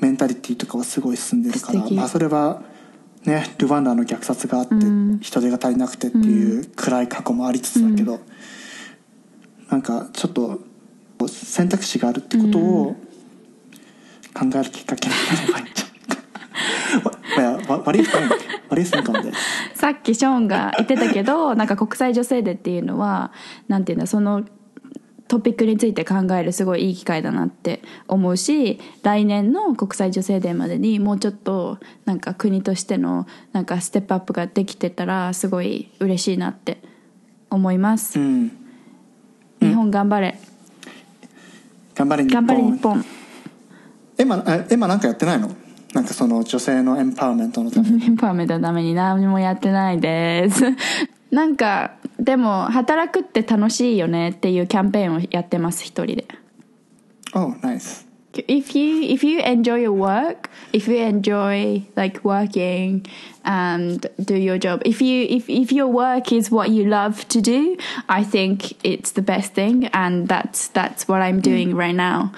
[0.00, 2.62] メンタリティーとかはすごい進んでるから、まあ、それは
[3.24, 5.18] ねルワンダの虐殺があってうん。
[5.20, 8.20] 人手が足りなくてっていう暗い過去もありつつだけど、
[9.70, 10.60] なんかちょっと
[11.28, 12.96] 選択肢があるってことを
[14.34, 15.93] 考えるきっかけになればいいんじゃない？
[17.34, 17.42] か。
[17.42, 18.28] わわ What do you think?
[18.68, 19.34] What do you think on this?
[19.74, 23.32] さっきショーンが言ってたけどなんか国際女性デーっていうのは
[23.68, 24.44] なんていうんだその
[25.26, 36.80] トピックについて考えるすごいいい機会だなって思うし来年の国際女性デーまでにもうちょっとなんか国としてのなんかステップアップができてたらすごい嬉しいなって
[37.50, 38.64] 思います、うん
[39.60, 40.38] 日本頑張れ
[41.94, 43.04] 頑張れ日頑張れ日本
[44.18, 45.56] エマエマなんかやってないの
[45.94, 50.64] なんかその女性のエンパワーメントのためにエンパワーメントのために何もやってないです
[51.30, 56.26] なんかでも働くって楽しいよねっていうキャンペーンをやってます一人で
[57.36, 58.04] Oh, nice.
[58.48, 63.04] if you if you enjoy your work if you enjoy like working
[63.44, 67.40] and do your job if you if if your work is what you love to
[67.40, 67.76] do
[68.08, 72.32] i think it's the best thing and that's that's what i'm doing right now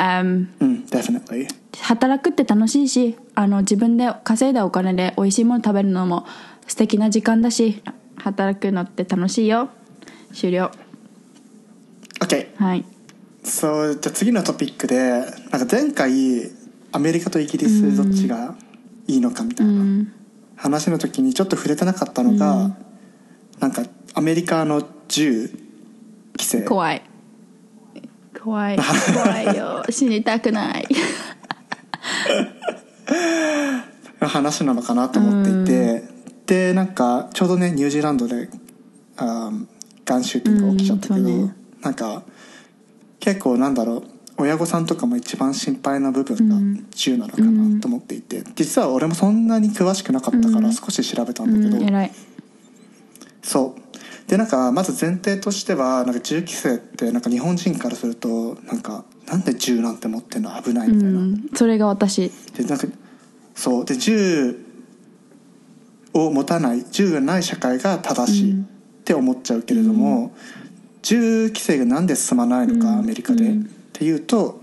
[0.00, 1.46] um Mm, definitely.
[1.82, 6.26] 働くって楽しいしあの自分で稼いだお金で美味しいもの食べるのも
[6.66, 7.82] 素敵な時間だし
[8.16, 9.68] 働くのって楽しいよ。
[10.32, 10.70] 終了。
[12.20, 12.48] Okay.
[12.56, 12.84] はい。
[13.44, 14.98] そうじゃあ次のトピックで
[15.50, 16.50] なんか前回
[16.92, 18.54] アメリカとイギリスどっちが
[19.06, 20.06] いいのかみたいな。
[20.56, 22.76] 話の時にちょっと触れてなかったのが、
[23.60, 23.82] なんか
[24.12, 25.48] アメリカの銃
[26.36, 26.62] 規制。
[26.62, 27.02] 怖い
[28.42, 28.76] 怖い。
[28.76, 29.84] 怖いよ。
[29.90, 30.88] 死にたくない。
[34.20, 36.04] の 話なのかなと思っていて、
[36.46, 38.48] でなんかちょうどねニュージーランドで
[39.16, 39.66] あー
[40.04, 41.54] ガンシューティングが起きちゃったけど、ね。
[41.82, 42.22] なんか
[43.18, 44.02] 結構なんだろう
[44.38, 52.12] 親御さんとかも一番心配な部分が銃なのかなと思っていて、実は俺もそんなに詳しくなかったから少し調べたんだけど、うん偉い。
[53.42, 53.89] そう
[54.30, 61.50] でなんかまず前提としてはなんか銃規制ってなんか日本人からするとなんかなんで銃なんて持ってんの危ないみたいな、うん。
[61.52, 62.30] それが私。
[62.56, 62.86] でなんか
[63.56, 63.84] そう。
[63.84, 64.56] で銃
[66.14, 68.64] を持たない銃がない社会が正しいっ
[69.02, 70.32] て思っちゃうけれども、
[71.02, 73.56] 銃規制がなんで進まないのか、アメリカで、っ
[73.92, 74.62] ていうと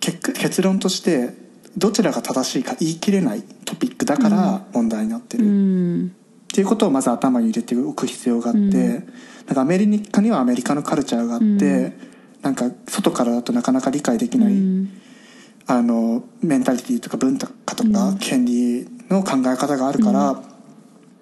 [0.00, 1.32] 結結論として
[1.76, 6.16] どちらが正しいか言い切れないトピックだから問題になってる、うん
[6.54, 8.60] っていうことをまず頭に入れておく必要があって、
[9.46, 11.96] なんかアメリカにはアメリカのカルチャーがあって、
[12.42, 14.52] なんか外からだとなかなか理解できない、
[15.66, 20.40] あのメンタリティとか文化とか権利の考え方があるから、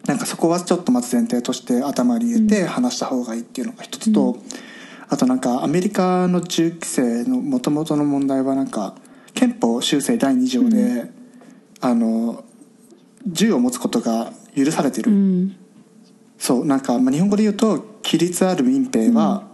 [0.06, 4.36] なんかそこはちょっとまず前提として頭に入れて話した方がいいっていうのが一つと、
[5.08, 8.96] あとなんかアメリカの銃規制の元々の問題はなんか
[9.32, 11.10] 憲法修正第2条で、
[11.80, 12.44] あの
[13.26, 15.56] 銃を持つことが許されてる、うん。
[16.38, 19.44] そうなんか、まあ、日本語で言うと規律ある民兵は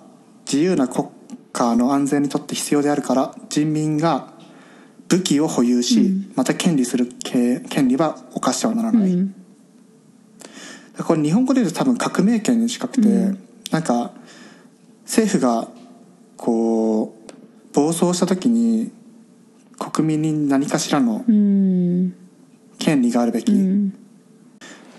[0.47, 1.09] 自由な国
[1.53, 4.33] 家の安全にとって必要であるから人民が
[5.09, 9.35] 武器を保有し、また権利する権権利は犯してはならない、うん。
[11.05, 13.09] これ日本語で言うと多分革命権に近くて、
[13.71, 14.13] なんか
[15.05, 15.69] 政府が
[16.37, 17.15] こ
[17.73, 18.91] う暴走した時に
[19.79, 22.15] 国民に何かしらのうん。
[22.79, 23.93] 権利があるべき、うん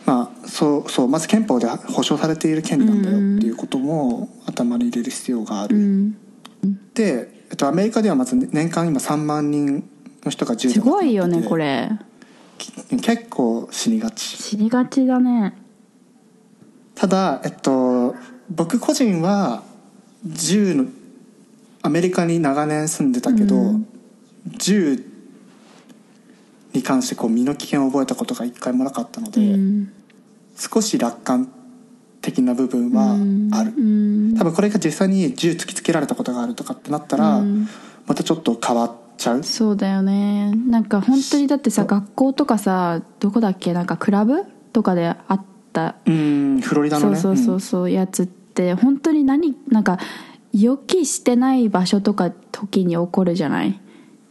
[0.05, 6.17] まあそうそうまず憲法で保障されている権利なんだよっていうことも頭に入れる必要がある、うん。
[6.93, 9.87] で、えっと、アメリカではまず年間今3万人
[10.23, 11.89] の人が銃ですごいよねこれ。
[13.01, 14.21] 結構死にがち。
[14.21, 15.55] 死にがちだね。
[16.95, 18.15] ただえっと
[18.49, 19.63] 僕個人は
[20.25, 20.85] 銃の
[21.81, 23.75] アメリカに長年住んでたけど、
[24.57, 25.08] 銃
[26.73, 29.91] に関してこう身の危険を覚えたことが一回もなかったので、うん。
[30.55, 31.51] 少し楽観
[32.21, 33.13] 的な部分は
[33.57, 34.35] ある、うん。
[34.37, 37.41] 多分これが実際に銃突きつけられたことがあるとかってなったら、
[38.05, 39.43] またちょっと変わっちゃう。
[39.43, 40.51] そうだよね。
[40.67, 43.73] なんか本当にだってさ学校とかさどこだっけ？
[43.73, 45.95] なんかクラブとかであった。
[46.05, 47.15] うんフロリダのね。
[47.15, 49.97] そうそうそうそうやつって本当に何なんか
[50.51, 53.79] 予期してない場所とか時に起こるじゃない？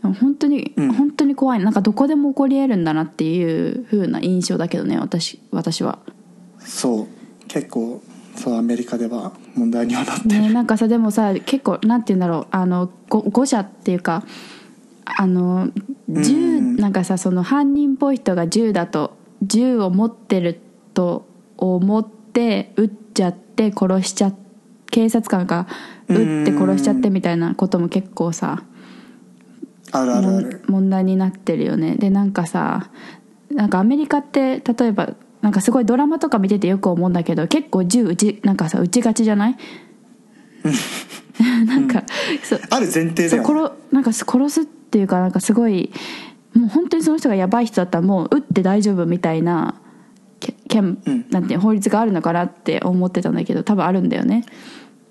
[0.02, 0.92] 本当に、うん。
[0.92, 1.60] 本当に怖い。
[1.60, 5.98] なんかどこでも起こり得るんだなっていう風な印象だけどね私私は。
[6.06, 6.18] うん
[6.60, 7.06] そう。
[7.48, 8.02] 結構
[8.36, 12.46] そうアメリカでは問題にはなってる、ねなんかさでもさ結構なんて言うんだろう。
[12.50, 14.22] あのご誤射っていうか
[15.04, 15.70] あの
[16.08, 16.76] 銃うん。
[16.76, 20.60] なんかさその犯人っぽい人が銃だと銃を持ってる
[20.94, 24.32] と思って撃っちゃって殺しちゃ
[24.90, 25.66] 警察官が
[26.08, 28.62] 撃って殺しちゃってみたいなことも結構さ
[29.92, 30.46] あるあるあもる。
[30.46, 31.96] ん問題になってるよね。
[31.96, 32.90] でなんかさ
[33.50, 39.56] なんかアメリカって例えばなんかすごいドラマとか見ててよく思うんだけど結構銃撃ちなんかさ撃ちがちじゃない？
[41.66, 42.02] なんか、
[42.42, 42.60] そう。
[42.70, 45.92] ある前提だよ、ね、殺なんか殺すっていうかなんかすごい
[46.54, 49.80] もう本当にその人がやばい人だったらもう撃って大丈夫みたいな
[50.40, 51.26] け憲うん。
[51.30, 54.44] なんていうの法律があるのかなって思ってたんだけど多分あるんだよね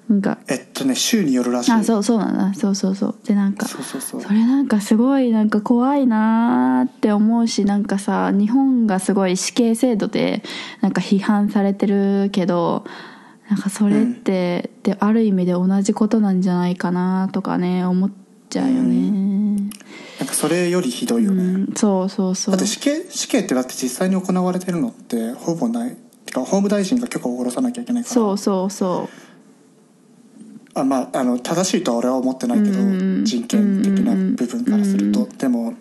[0.10, 0.38] なんか。
[0.48, 1.72] えっとね州によるらしい。
[1.72, 2.54] あそうそうなんだ。
[2.54, 3.16] そうそうそう。
[3.26, 4.22] でなんかそうそうそう。
[4.22, 10.44] それなんかすごいなんか怖いなーって思うしなんかさ日本がすごい死刑制度で
[10.82, 12.86] なんか批判されてるけど
[13.50, 18.12] なんかそれって、である意味で同じことなんじゃないかなとかね思っ
[18.50, 19.12] ちゃうよね。
[20.20, 20.28] なん。
[20.28, 22.56] かそれよりひどいようね、ん、そうそうそう。
[22.56, 25.96] だって死刑死刑ってだって実際に行われてるのってほぼない。
[26.26, 28.14] てか法務大臣が許可を下ろさなきゃいけないから。
[28.14, 29.10] そうそうそ
[30.80, 32.78] あまああの正しいとは俺は思ってないけど、
[33.24, 35.74] 人権的な部分からすると、でも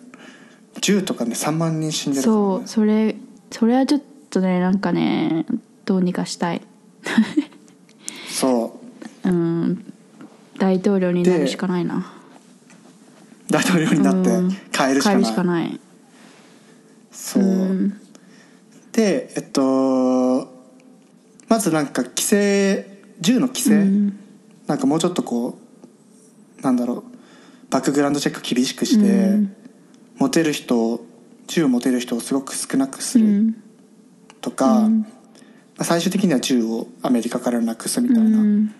[0.81, 3.15] 銃とかね3万人死んでる、ね、そうそれ
[3.51, 5.45] それはちょっとねなんかね
[5.85, 6.61] どうにかしたい
[8.29, 8.79] そ
[9.23, 9.93] ううん
[10.59, 12.11] 大統領になるしかないな
[13.49, 14.29] 大統領になって
[14.77, 15.79] 変えるしかない,、変えるしかない
[17.11, 17.99] そう、ん
[18.91, 20.53] でえっと
[21.47, 24.19] まずなんか規制銃の規制、うん
[24.67, 25.57] なんかもうちょっとこ
[26.59, 27.03] うなんだろう
[27.69, 29.55] バックグラウンドチェック厳しくして、うん。
[30.17, 31.01] 持てる人
[31.47, 33.55] 銃を持てる人をすごく少なくするうん。
[34.41, 34.99] とか、うん。
[35.01, 35.07] ま
[35.79, 38.73] あ最終的には銃をアメリカからなくすみたいなうん。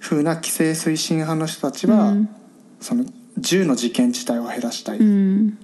[0.00, 2.28] 風な規制推進派の人たちは、うん。
[2.80, 3.04] その
[3.38, 5.58] 銃の事件自体を減らしたいっうん。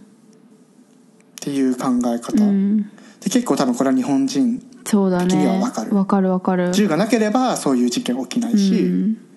[1.41, 2.83] ていう考え方、うん。
[3.21, 5.95] で結構多分これは日本人的にはねわかる。
[5.95, 6.73] わかるわかる。
[6.73, 9.30] 銃がなければそういう事件起きないし、うん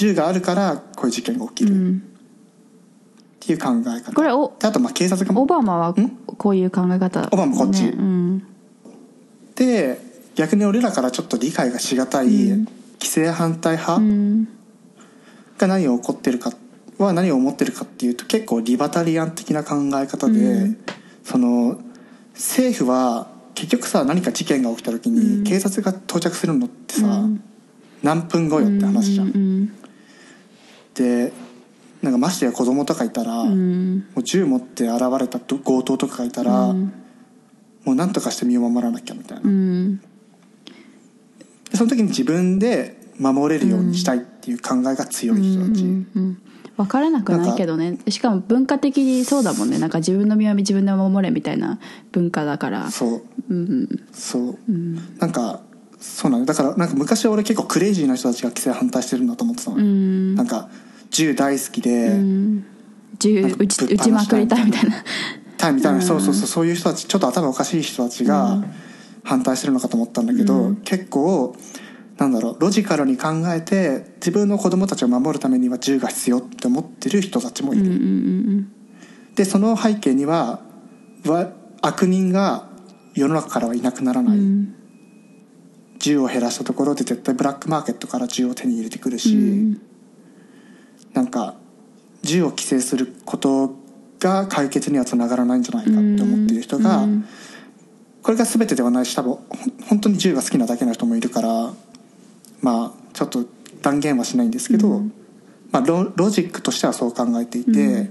[0.00, 1.72] 銃があるからこういう事件が起きる。
[1.72, 2.02] っうん。
[3.38, 5.94] ていう考え方、これおであとまあ警察がオバマは
[6.36, 7.84] こういう考え方オバマこっち。
[7.84, 8.46] ねうん。
[9.54, 9.98] で
[10.34, 12.66] 逆に俺らからちょっと理解がしがたい規
[13.02, 14.48] 制反対派うん。
[15.58, 16.52] が何を起こってるか
[16.98, 20.78] は何を思ってるかっていうと結構リバタリアン的な考え方で、うん。
[21.24, 21.80] その
[22.34, 27.42] 政府は結局さ何か事件が起きた時に警察が到着するのってさ、うん。
[28.02, 29.72] 何分後よって話じゃん。
[31.00, 31.32] うんで
[32.02, 36.92] なんかましてや子供とかいたら、うもんう銃持って現れた強盗とかがいたら、うん。
[37.84, 39.44] もう何とかして身を守らなきゃみたいな。
[39.44, 39.96] うん。
[41.70, 46.42] でその時に自分で守れるようにしたいっていう考えが強い人たち、うんうん
[46.76, 47.98] 分からなくないけどね。
[48.08, 49.78] しかも文化的にそうだもんね。
[49.78, 51.78] なんか自分の身は自分で守れみたいな
[52.10, 52.90] 文化だから。
[52.90, 53.22] そう。
[53.50, 55.18] うんそう、うん。
[55.18, 55.60] なんか
[55.98, 56.54] そうなんだ。
[56.54, 60.34] だからなんか昔は俺結構クレイジーな人たちが規制反対してるんだと思ってたの、うん。
[60.34, 60.70] なんか
[61.10, 62.66] 銃大好きで、うん
[63.18, 65.04] 銃撃ちちまくりたいみたいな。
[65.58, 66.46] タイみたいな、そうそうそう。
[66.46, 68.64] そういう人たちちょっと頭おかしい人たちが
[69.22, 71.54] 反対してるのかと思ったんだけど、結構
[72.20, 77.96] なんだろうロジカルに考えて自分の子供たちを守るためには銃が必要って思ってる人たちもいる、うんうんう
[78.60, 78.72] ん
[79.34, 80.60] でその背景には
[81.24, 81.50] わ
[81.80, 82.68] 悪人が
[83.14, 84.74] 世の中からはいなくならない、うん。
[85.98, 89.80] 銃を減らしたところで絶対ブラックマーケットから銃を手に入れてくるし、うん
[91.12, 91.54] なんか
[92.22, 93.74] 銃を規制すること
[94.18, 97.24] が解決にはつながらないんじゃないかって思っている人が、うん。
[98.22, 99.38] これが全てではないし多分
[99.88, 101.72] 本当に銃が好きなだけの人もいるから
[102.60, 103.46] まあちょっと
[103.80, 105.00] 断言はしないんですけど、
[105.72, 108.10] まあ、ロロジックとしてはそう考えていて、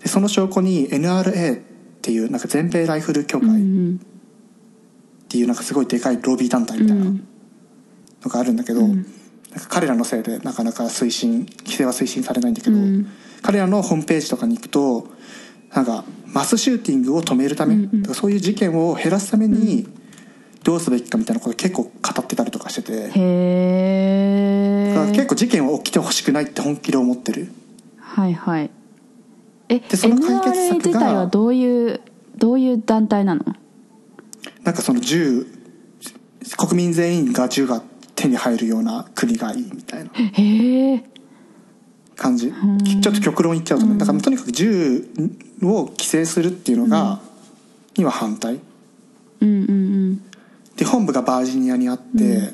[0.00, 1.60] でその証拠に NRA っ
[2.00, 4.00] ていうなんか全米ライフル協会っうん。
[5.28, 7.14] ていうなんかすごいでかいロビー団体みたいなの
[8.28, 8.82] があるんだけど、
[9.54, 13.06] なんか彼らのせいでなかなか推進規制は推進されないんだけど、うん。
[13.42, 15.08] 彼らのホームページとかに行くと
[15.74, 19.86] なんかマスシューティングを止めるため、だからそういう事件を減らすために
[20.64, 21.90] どうすべきかみたいなことを結構語
[22.20, 27.52] ってたりとかしてて、へえ結構事件は起きてほしくないって本気で思ってる。
[27.98, 28.70] はいはい。
[29.68, 32.00] えでその解決 NRA 策が自体はどういう
[32.36, 33.44] どういう団体なの？
[34.62, 35.46] なんかその銃
[36.56, 37.82] 国民全員が銃が
[38.22, 40.10] 手に入るような国がいいみたいな
[42.14, 42.52] 感じ。
[43.02, 45.08] ちょっと極論言っちゃうとねだからとにかく銃
[45.62, 47.20] を規制するっていうのが、
[47.96, 48.60] には反対。
[49.40, 49.72] うんうんう
[50.12, 50.22] ん。
[50.76, 52.52] で本部がバージニアにあって、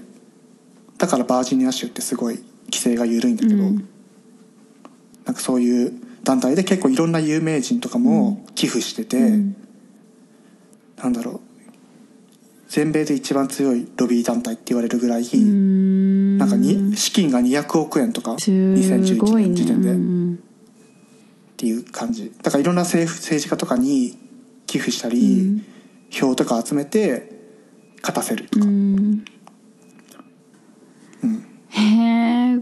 [0.97, 3.89] だからバージニア州ってすごい規制が緩いんだけど、うん。
[5.27, 5.93] なんかそういう
[6.25, 9.19] 団体で結構いろんな有名人とかも寄付してて、
[10.97, 11.48] なんだろう
[12.69, 16.39] 全米で一番強いロビー団体って言われるぐらい、うん。
[16.39, 19.89] なんかに資金が200億円とかす2011ごいね年時点で。
[19.91, 20.43] っうん
[21.59, 22.33] ていう感じ。
[22.41, 24.17] だからいろんな政府政治家とかに
[24.67, 25.61] 寄付したり、
[26.09, 27.33] 票とか集めて
[28.01, 29.25] 勝たせるとか、うん。
[31.71, 32.61] へえ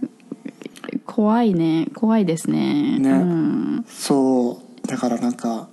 [1.05, 1.89] 怖いね。
[1.95, 2.99] 怖いですね。
[2.99, 3.11] ね。
[3.11, 3.85] うん。
[3.87, 4.87] そう。
[4.87, 5.69] だからなんかっ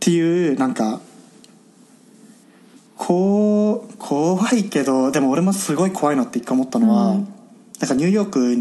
[0.00, 1.00] ていうなんか
[3.04, 7.28] こう怖いけどでも俺もすごい怖いなって一回思ったのは、うん。
[7.80, 8.56] なんかニューヨーク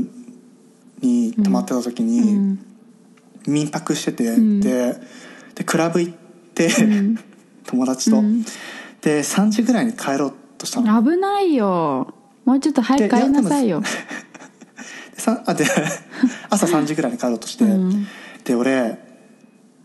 [0.99, 2.65] に泊まってた時に、うん。
[3.45, 4.59] 民泊してて、ん。
[4.59, 4.95] で
[5.53, 6.13] でクラブ行っ
[6.55, 6.71] て、
[7.67, 8.41] 友達と、うん。
[9.01, 11.03] で3時ぐらいに帰ろうとしたの。
[11.03, 12.11] 危ないよ。
[12.43, 13.81] もうちょっと早く帰りなさいよ。
[13.81, 15.65] でさあで
[16.49, 18.07] 朝3時ぐらいに帰ろうとして、うん。
[18.43, 18.97] で俺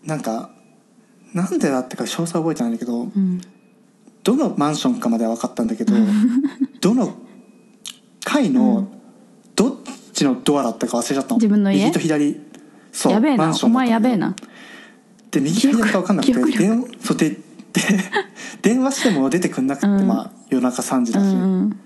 [0.07, 0.49] なんか
[1.35, 3.43] なんでだってか詳細覚えてないんだけど、うん
[4.27, 5.95] どのマンションかまでは分かったんだけど
[6.83, 7.15] どの
[8.25, 8.89] 階の
[9.55, 9.75] どっ
[10.13, 11.37] ちのドアだったか忘れちゃったの。
[11.37, 11.85] 自分の家？
[11.85, 12.41] 右と左。
[12.91, 13.55] そうやべえな。
[13.63, 14.35] お前やべえな。
[15.31, 17.41] で右左か分かんなくて電話そうでで
[18.63, 20.09] 電話しても出てくんなくて、うん。
[20.09, 21.79] まあ夜中3時だし、うんうん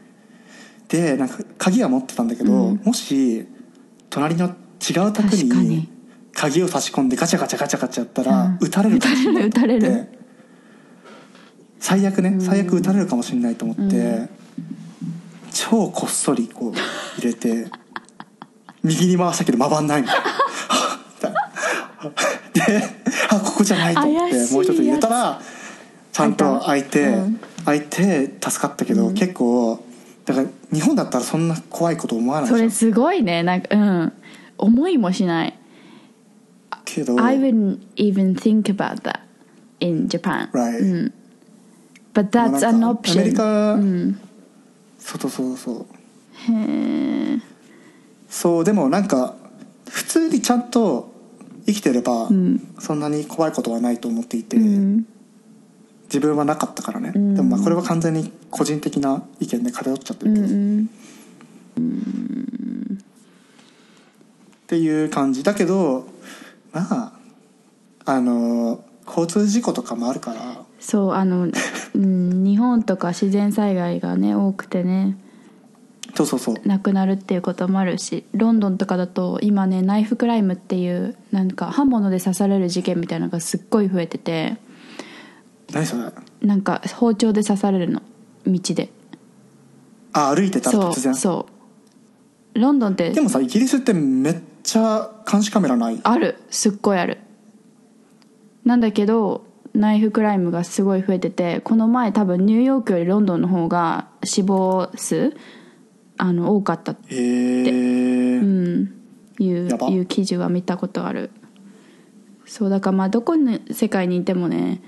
[0.89, 2.81] でなんか鍵は持ってたんだけど、うん。
[2.83, 3.47] もし
[4.09, 5.89] 隣の違う宅に
[6.33, 8.59] 鍵を差し込んでガチャガチャガチャガチャやったら、うん。
[8.61, 10.20] 撃たれるかもしれない撃たれる
[11.81, 14.29] 最悪ね最悪撃たれるかもしれないと思って、うん。
[15.53, 16.75] 超こっそりこう
[17.21, 17.67] 入れて
[18.85, 20.09] 右に回したけど回んないの
[22.55, 22.85] で
[23.31, 25.41] あここじゃないと思っていもう一つ入れたら
[26.13, 27.41] ちゃんと開いて、うん。
[27.65, 29.15] 開いて助かったけど、うん。
[29.15, 29.83] 結構
[30.25, 33.43] だから日本だったらそんな怖いこと思わないそれすごいね。
[33.43, 34.13] なんかうん。
[34.59, 35.57] 思いもしない。
[36.85, 39.21] けど I wouldn't even think about that
[39.81, 41.15] in Japan Right うん
[42.13, 43.13] but that's な an option.
[43.13, 44.21] アメリカうん
[44.99, 45.87] そうそうそう。
[46.53, 47.41] へえ
[48.29, 49.35] そうでもなんか
[49.89, 51.11] 普通にちゃんと
[51.67, 52.61] 生きてれば、ん。
[52.79, 55.07] そんなに怖いことはないと思っていて、うん。
[56.05, 57.35] 自分はなかったからね、ん。
[57.35, 60.91] でもまあこれは完全に個人的な意見で偏っちゃってうるけど、っん
[64.67, 66.07] ていう感じだけど
[66.73, 67.13] まあ
[68.05, 71.49] あの交通事故とかもあるからそうあの、
[71.95, 75.17] うん、日本とか自然災害がね多くてね。
[76.15, 76.57] そうそうそう。
[76.67, 84.57] 亡くなるっていうこともあるしロンドンとかだと今ねナイフクライムっていうなんか刃物で刺される事件みたいなのがすっごい増えてて。
[85.73, 86.11] 何それ？
[86.41, 88.03] なんか包丁で刺されるの。
[88.47, 88.89] 道で。
[90.13, 91.15] あ歩いてたらそう突然？
[91.15, 91.47] そ
[92.55, 92.59] う。
[92.59, 96.01] ロンドンってでもさイギリスってめっちゃ監視カメラない？
[96.03, 96.39] ある。
[96.51, 97.19] すっごいある。
[98.65, 105.35] なんだけどナイフクライムがすごい増えててこの前多分ニューヨークよりロンドンの方が死亡数
[106.19, 109.01] あの多かったへえうん
[109.39, 111.31] いういう記事は見たことある。
[112.45, 114.83] そうだからまあどこの世界にいてもね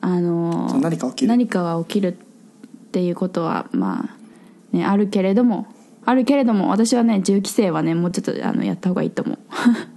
[0.00, 1.28] あの何か起きる。
[1.28, 2.12] 何かが起きるっ
[2.92, 4.10] ていうことはま
[4.72, 5.66] あねあるけれども
[6.04, 9.38] あるけれども私はね銃規制はねもうちょっとあのやった方がいいと思う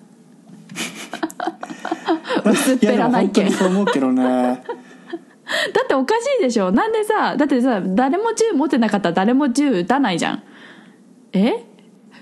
[2.51, 3.47] 薄っぺらな意見。
[3.47, 4.63] いやでも本当にそう思うけどね。
[5.73, 6.71] だっておかしいでしょ。
[6.71, 10.43] なんでさだってさ誰も銃持ってなかったら誰も銃撃たないじゃん。
[11.33, 11.65] え？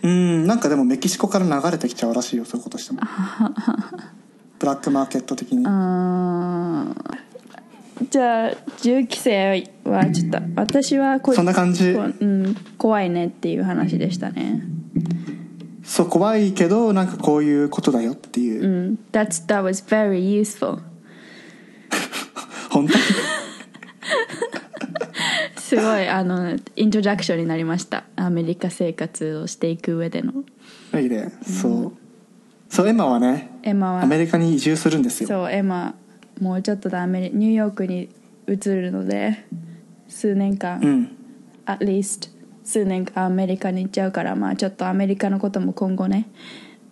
[0.03, 3.01] うんなんかでもメキシコから流れてきちゃうらしいよそういうことしても。
[4.59, 5.63] ブラックマーケット的に。
[8.09, 8.51] じゃあ
[8.81, 11.93] 銃規制はちょっと私はこそんな感じ。
[11.93, 14.63] こうん、怖いねっていう話でしたね
[15.87, 18.99] そう怖いけどなんかこういうことだよっていう、うん。
[19.13, 20.81] That's, that was very useful.
[22.69, 22.93] 本当？
[22.93, 22.99] に
[25.57, 28.03] すごいあのイントロダクションになりました。
[28.17, 30.43] アメリカ生活をしていく上での。
[30.99, 31.31] いいね。
[31.41, 31.93] そう。
[32.69, 34.03] そうエマはねエマは。
[34.03, 35.29] アメリカに移住するんですよ。
[35.29, 35.95] そうエマ
[36.41, 38.09] もうちょっとでアメリニューヨークに
[38.45, 39.45] 移るので
[40.09, 41.11] 数年間、うん。
[41.65, 42.29] at least
[42.67, 46.27] 数年間アメリカに行っちゃうからまあちょっとアメリカのことも今後ね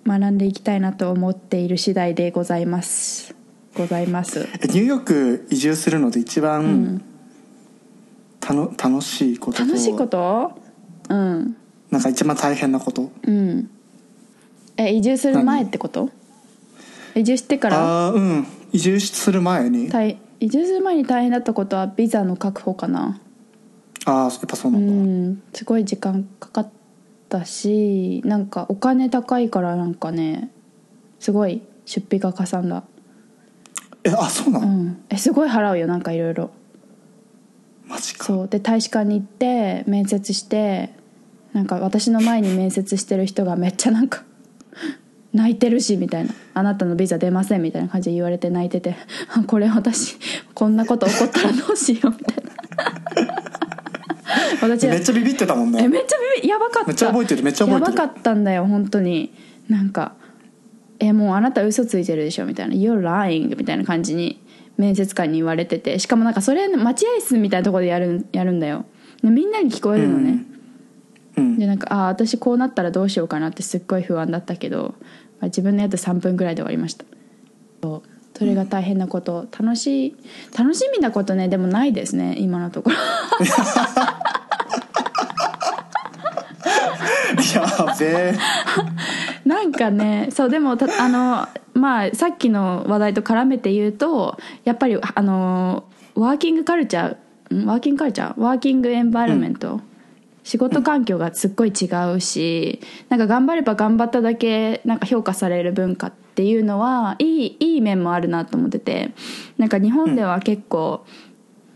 [0.07, 3.35] 学んでいきたいなと思っている次第でございます。
[3.75, 4.47] ございます。
[4.61, 7.03] えニューヨーク移住するので一番、
[8.39, 10.53] たの楽しいことと楽しいこと？
[11.09, 11.57] うん。
[11.91, 13.11] なんか一番大変なこと？
[13.23, 13.69] うん。
[14.77, 16.09] え移住する前ってこと？
[17.15, 17.77] 移住してから？
[17.77, 18.47] ああうん。
[18.71, 19.89] 移住する前に。
[19.89, 23.19] 大移住する前に大変だったことはビザの確保かな
[24.05, 26.69] ああやっぱそうなうんだ、んすごい時間かかっ
[27.29, 30.51] たしなんかお金高いからなんかね
[31.19, 32.83] すごい出費がかさんだ。
[34.03, 35.03] えあそうなの、うん。
[35.09, 36.51] えすごい払うよなんかいろいろ。
[37.87, 38.25] マジか。
[38.25, 38.47] そう。
[38.47, 40.91] で大使館に行って面接して
[41.53, 44.23] なんか私の前に面接してる人がめっちゃなんか
[45.33, 48.95] 泣いてるしみたいな「あなたのビザ出ません」みたいな感じで言われて泣いてて。
[49.33, 50.17] あこれ私
[50.53, 53.54] こんなこと起こったらどうしようみたいな
[54.61, 55.83] 私めっちゃビビってたもんね。
[55.83, 56.87] えめっちゃビビやばかった。
[56.87, 57.97] めっちゃ覚えてるめっちゃ覚えてる。
[57.97, 59.33] やばかったんだよ本当に。
[59.69, 60.15] なんか
[60.99, 64.41] 「えもうあなた嘘ついてるでしょ」みたいな「You're lying」みたいな感じに
[64.77, 65.99] 面接官に言われてて。
[65.99, 68.85] しかもなんかそれ待合室みたいなところでやるやるんだよ。
[69.23, 70.43] でみんなに聞こえるのね、
[71.37, 71.57] うん。
[71.57, 74.95] でなんかああ私こうなったらどうしようかなってすっごい不安だったけど、
[75.39, 77.05] まあ、自分のやつ3分ぐらいで終わりました。
[77.81, 80.15] そうそれが大変なこと楽しい
[80.57, 82.95] 楽しみなことねでもないですね今のところ。
[87.53, 88.33] やべえ。
[89.45, 97.65] なんかねそうでもたあのまあさっきの話題と絡めて言うとやっぱりあのワーキングカルチャーん？
[97.65, 98.39] ワーキングカルチャー？
[98.39, 99.81] ワーキングエンバイロメント、
[100.43, 109.11] 仕事環境がすっごい違うしなんか頑張れば頑張っただけなんか評価される文化っていうのはいいいい面もあるなと思ってて
[109.57, 111.05] なんか日本では結構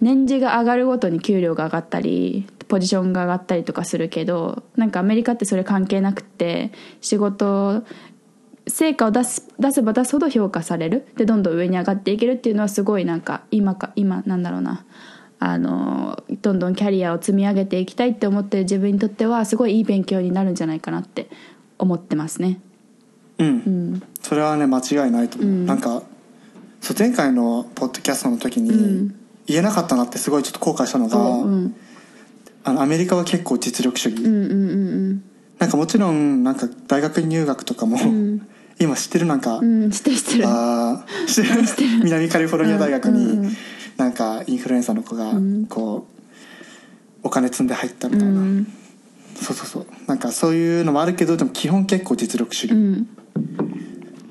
[0.01, 7.83] 年次が上がるごとに給料が上がったりポジションが上がったりとかするけどなんかアメリカってそれ関係なくて仕事
[8.67, 14.85] 成果を出す出せば出すほど評価されるでどんどん上に上がっていけるっていうのはすごいなんか今か今なんだろうな
[15.39, 21.29] あのどんどんキャリアを積み上げていきたいって思ってる自分にとってはすごいいい勉強になるんじゃないかなって
[21.77, 22.59] 思ってますね。
[23.39, 24.03] うん、うん。
[24.21, 25.65] それはね間違いないと思う、うん。
[25.65, 26.03] なんか
[26.81, 28.73] そう前回のポッドキャストの時に、う
[29.05, 29.15] ん。
[29.47, 31.75] 言えなかったなってすごいちょっと後悔したのが、そううん。
[32.63, 34.55] あのアメリカは結構実力主義、うんうんう
[35.13, 35.23] ん
[35.57, 38.47] なんかもちろんなんか大学入学とかも、ん。
[38.79, 40.15] 今知ってるなんか、うんうん知ってる。
[40.17, 40.47] 知ってる
[41.27, 42.03] 知ってる。
[42.03, 43.55] 南カリフォルニア大学に
[43.97, 45.65] なんかインフルエンサーの子がん。
[45.65, 48.67] こうお金積んで入ったみたいな、うん。
[49.35, 49.85] そうそうそう。
[50.07, 53.09] なんかそういうのもあるけどでも基本結構実力主義、うん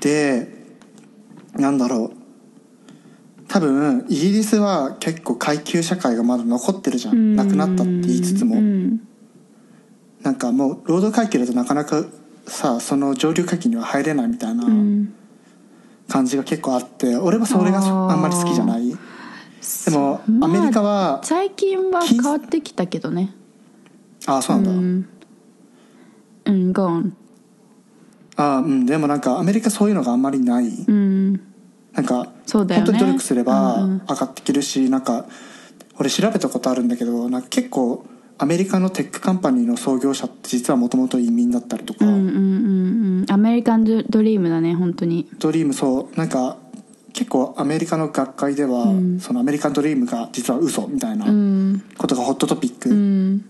[0.00, 0.48] で
[1.54, 2.18] なんだろう。
[3.48, 7.34] 多分イギリスは結構階級社会がまだ残ってるじゃん。
[7.34, 9.00] なくなったって言いつつも、うん。
[10.22, 12.04] なんかもう労働階級だとなかなか
[12.46, 15.14] さその上流階級には入れないみたいなうん。
[16.08, 18.88] 感じが結構あって俺はそれがあんまり好きじゃない。
[18.88, 18.96] で
[19.90, 23.34] もまあアメリカは最近は変わってきたけどね。
[24.26, 25.08] ああそうなんだ、うん。
[26.44, 27.12] うん go on
[28.38, 30.68] ああうんでもなんかアメリカそういうのがあんまりない。
[30.68, 31.32] うん。
[31.92, 32.86] なんかそうだよね。
[32.86, 34.02] 本当に努力すればうんうん。
[34.08, 35.26] 上がっていけるし、なんか
[35.98, 38.06] 俺調べたことあるんだけどなんか結構
[38.38, 42.32] アメリカの tech company の創業者って実はもともと移民だったりとか、うんうんうん
[43.22, 43.26] うん。
[43.28, 45.28] アメリカンドリームだね本当に。
[45.40, 46.16] ドリームそう。
[46.16, 46.56] なんか
[47.12, 48.84] 結構アメリカの学会では、
[49.18, 51.82] そのアメリカンドリームが実は嘘みたいなうん。
[51.98, 52.90] ことが hot topic。
[52.90, 53.44] うん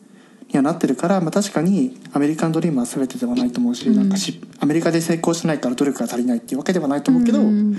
[0.51, 7.79] にはなってるから、まあ、確かにアメリカンドリームは全てではないと思うし、なんかしアメリカで成功しないから努力が足りないっていうわけではないと思うけど、うん。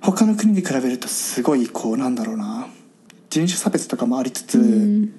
[0.00, 2.68] 他の国に比べるとすごいこうなんだろうな。
[3.30, 5.12] 人種差別とかもありつつ、うん。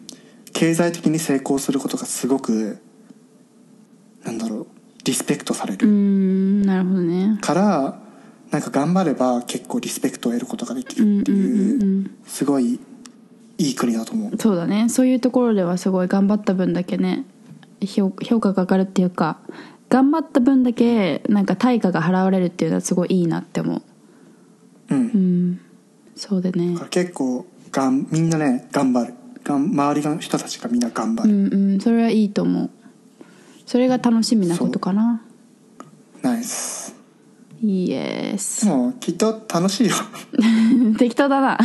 [0.52, 2.80] 経済的に成功することがすごく
[4.24, 4.68] なんだろう
[5.06, 6.62] リスペクトされうるん。
[6.64, 7.38] なるほどね。
[7.41, 8.00] から
[8.50, 12.12] なんか頑張れば結構リスペクトを得ることができるっていうん。
[12.26, 12.80] すごい
[13.60, 14.38] いい国だと思う。
[14.38, 14.89] そうだね。
[14.89, 17.26] そういうところではすごい頑張った分だけね
[17.86, 19.39] 評評価が上がるっていうか
[19.89, 23.82] 頑張った分だけなんか対価が払われるっていうのはすごいいいなって思う。
[24.89, 25.62] うん、うん。
[26.16, 26.78] そうでね。
[26.89, 29.14] 結構がんみんなね頑張る。
[29.43, 31.80] がん周りの人たちがみんな頑張うる、んうん。
[31.82, 32.70] それはいいと思う。
[33.66, 35.22] それが楽しみなことかな。
[36.22, 36.95] ナイス
[37.62, 39.95] イエスでもきっと楽しいよ。
[40.97, 41.57] 適当だな、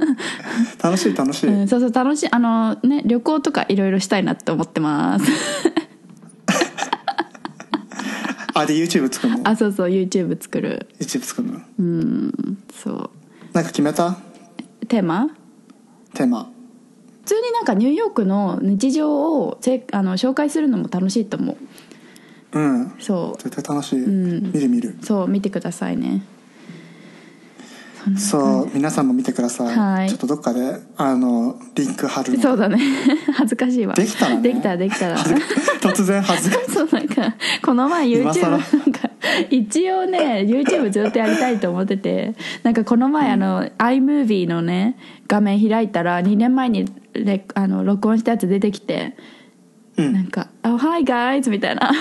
[0.82, 5.24] 楽しい楽しい、うん、そうそう楽しいあのね旅行とかいろいろしたいなって思ってます。
[8.54, 9.48] あで YouTube 作るの？
[9.48, 10.86] あそうそう YouTube 作る。
[11.00, 11.60] YouTube 作るの？
[11.78, 13.10] うんそう。
[13.54, 14.18] なんか決めた？
[14.88, 15.28] テーマ？
[16.12, 16.50] テーマ。
[17.22, 21.56] 普通になんかニューヨークの日常をせあの紹介するのも楽しいと思う
[22.52, 22.94] うん。
[22.98, 24.52] そ絶対楽しい、ん。
[24.52, 24.96] 見る見る。
[25.00, 26.22] うそう見てくださいね。
[28.16, 30.08] そう皆さんも見てください、はい。
[30.08, 32.40] ちょっとどっかであのリンク貼るの。
[32.40, 32.78] そうだね。
[33.34, 33.94] 恥ずかしいわ。
[33.94, 34.42] できたらね。
[34.42, 35.16] できたらできたら。
[35.16, 36.70] 恥ずか突然恥ずかしい。
[36.72, 38.50] そうなんかこの前今 YouTube 更。
[38.50, 39.10] なんか
[39.50, 42.34] 一応ね YouTube ずっとやりたいと思ってて。
[42.64, 44.96] なんかこの前あの iMovie のね
[45.28, 49.16] 画面開いたら2年前にレあの録音したやつ出てきて。
[49.96, 50.12] うん。
[50.12, 51.92] なんか「Oh hi guys」みたいな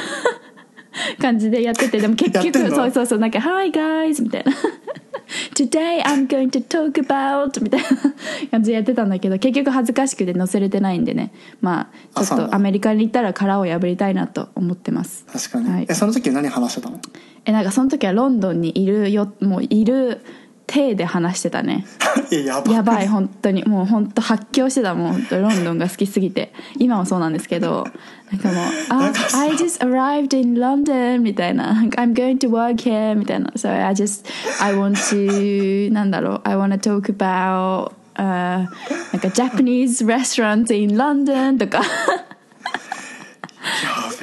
[1.21, 4.51] 感じでやっててでも結局そうそうそうなんか「Hi guys」みたいな
[5.55, 7.87] 「Today I'm going to talk about」みたいな
[8.51, 11.31] 感じでやってたんだけど結局恥ずかしくて載せれてないんでね。
[11.61, 15.25] まあちょっとアメリカに行ったら殻を破りたいなと思ってます。
[15.31, 15.85] 確かに、はい。
[15.89, 16.99] えその時何話してたの？
[17.45, 20.21] えなんかその時はロンドンにいるよもういる
[20.67, 21.85] 体で話してたね。
[22.31, 23.63] えやばやばい本当に。
[23.65, 25.13] もう本当発狂してたもん。
[25.13, 26.53] 本当ロンドンが好きすぎて。
[26.77, 27.85] 今もそうなんですけど。
[28.31, 34.25] なんかもう「あなんかさ I just arrived in London」みたいな「I'm going to work here」みたいな「So I just
[34.61, 36.41] I want to なんだろう。
[36.45, 41.81] I want to talk about、uh, なんか Japanese restaurants in London」とか。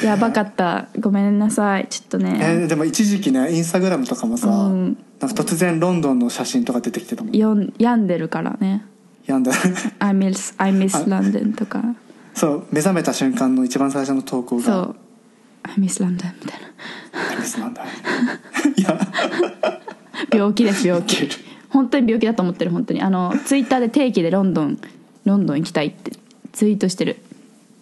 [0.03, 0.87] やばかった。
[0.99, 1.87] ごめんなさい。
[1.91, 2.39] ちょっとね。
[2.41, 8.85] えでも一時期ねインスタグラムとかもさ、うんなんか突然ロンドンの写真とか出てきてたもんよん病んでるからね。
[9.27, 9.53] やんだ
[9.99, 11.83] 「I miss, I miss London」とか。
[12.35, 14.63] そう目覚めた瞬間の一番最初の投稿が。
[14.63, 14.97] そう
[15.65, 16.33] 「I miss London」みたい
[17.35, 17.85] な「ミスなんだ」
[18.77, 18.99] いや。
[20.33, 21.29] 病気です病気。
[21.69, 23.03] 本当に病気だと思ってる本当に。
[23.03, 24.79] あのツイッターで定期でロンドン
[25.25, 26.13] ロンドン行きたいって。
[26.53, 27.19] ツイートしてる。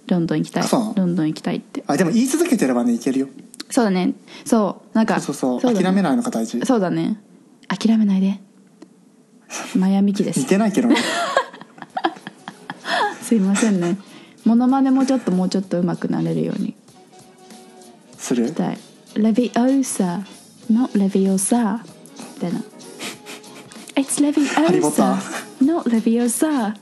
[0.08, 0.64] ロンドン行きたい。
[0.70, 1.84] ロンドン行きたいって。
[1.86, 3.28] あでも言い続けてればねいけるよ。
[3.70, 4.14] そうだね。
[4.44, 5.60] そうなんかそうそう。
[5.60, 5.84] そうだね。
[5.84, 6.60] 諦めないのが大事。
[6.64, 7.20] そうだね
[7.68, 8.40] 諦めないで。
[9.76, 10.96] マヤミキで似すてないけどね。
[13.22, 13.96] すいませんね。
[14.44, 16.74] モノマネもちょっともうちょっと上手くなれるように。
[18.18, 18.48] する？
[18.48, 18.78] したい
[19.16, 20.22] レビオーサ
[20.70, 21.82] not レビオーサ。
[22.34, 22.60] みたいな。
[23.96, 25.18] It's レビオータサ
[25.62, 26.74] not レビオーサ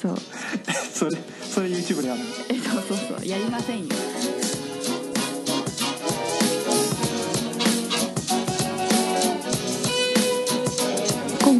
[0.00, 0.18] そう。
[0.92, 2.26] それそれ YouTube でやるの？
[2.48, 3.28] えそうそうそう。
[3.28, 3.94] やりませんよ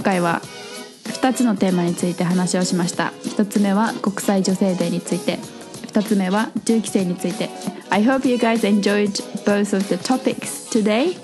[0.06, 0.40] 回は
[1.02, 3.12] 2つのテーマについて話をしました。
[3.24, 5.38] 1つ目は国際女性デーについて。
[5.88, 7.50] 2つ目は銃規制について。
[7.90, 9.10] I hope you guys enjoyed
[9.44, 11.16] both of the topics today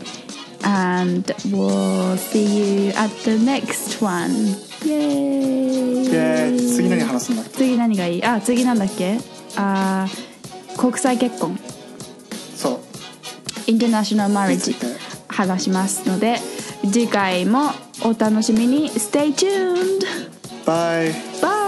[0.64, 4.30] and we'll see you at the next one.
[4.84, 7.50] イエーイで次何話すんだっけ？
[7.52, 8.24] 次何がいい？
[8.24, 9.18] あ次なんだっけ？
[9.56, 11.56] あー国際結婚。
[12.56, 12.80] そう。
[13.68, 14.74] インターナショナルマリッジ
[15.28, 16.38] 話しますので
[16.90, 17.70] 次回も
[18.04, 20.04] お楽しみに Stay tuned!
[20.66, 21.61] バイ Bye!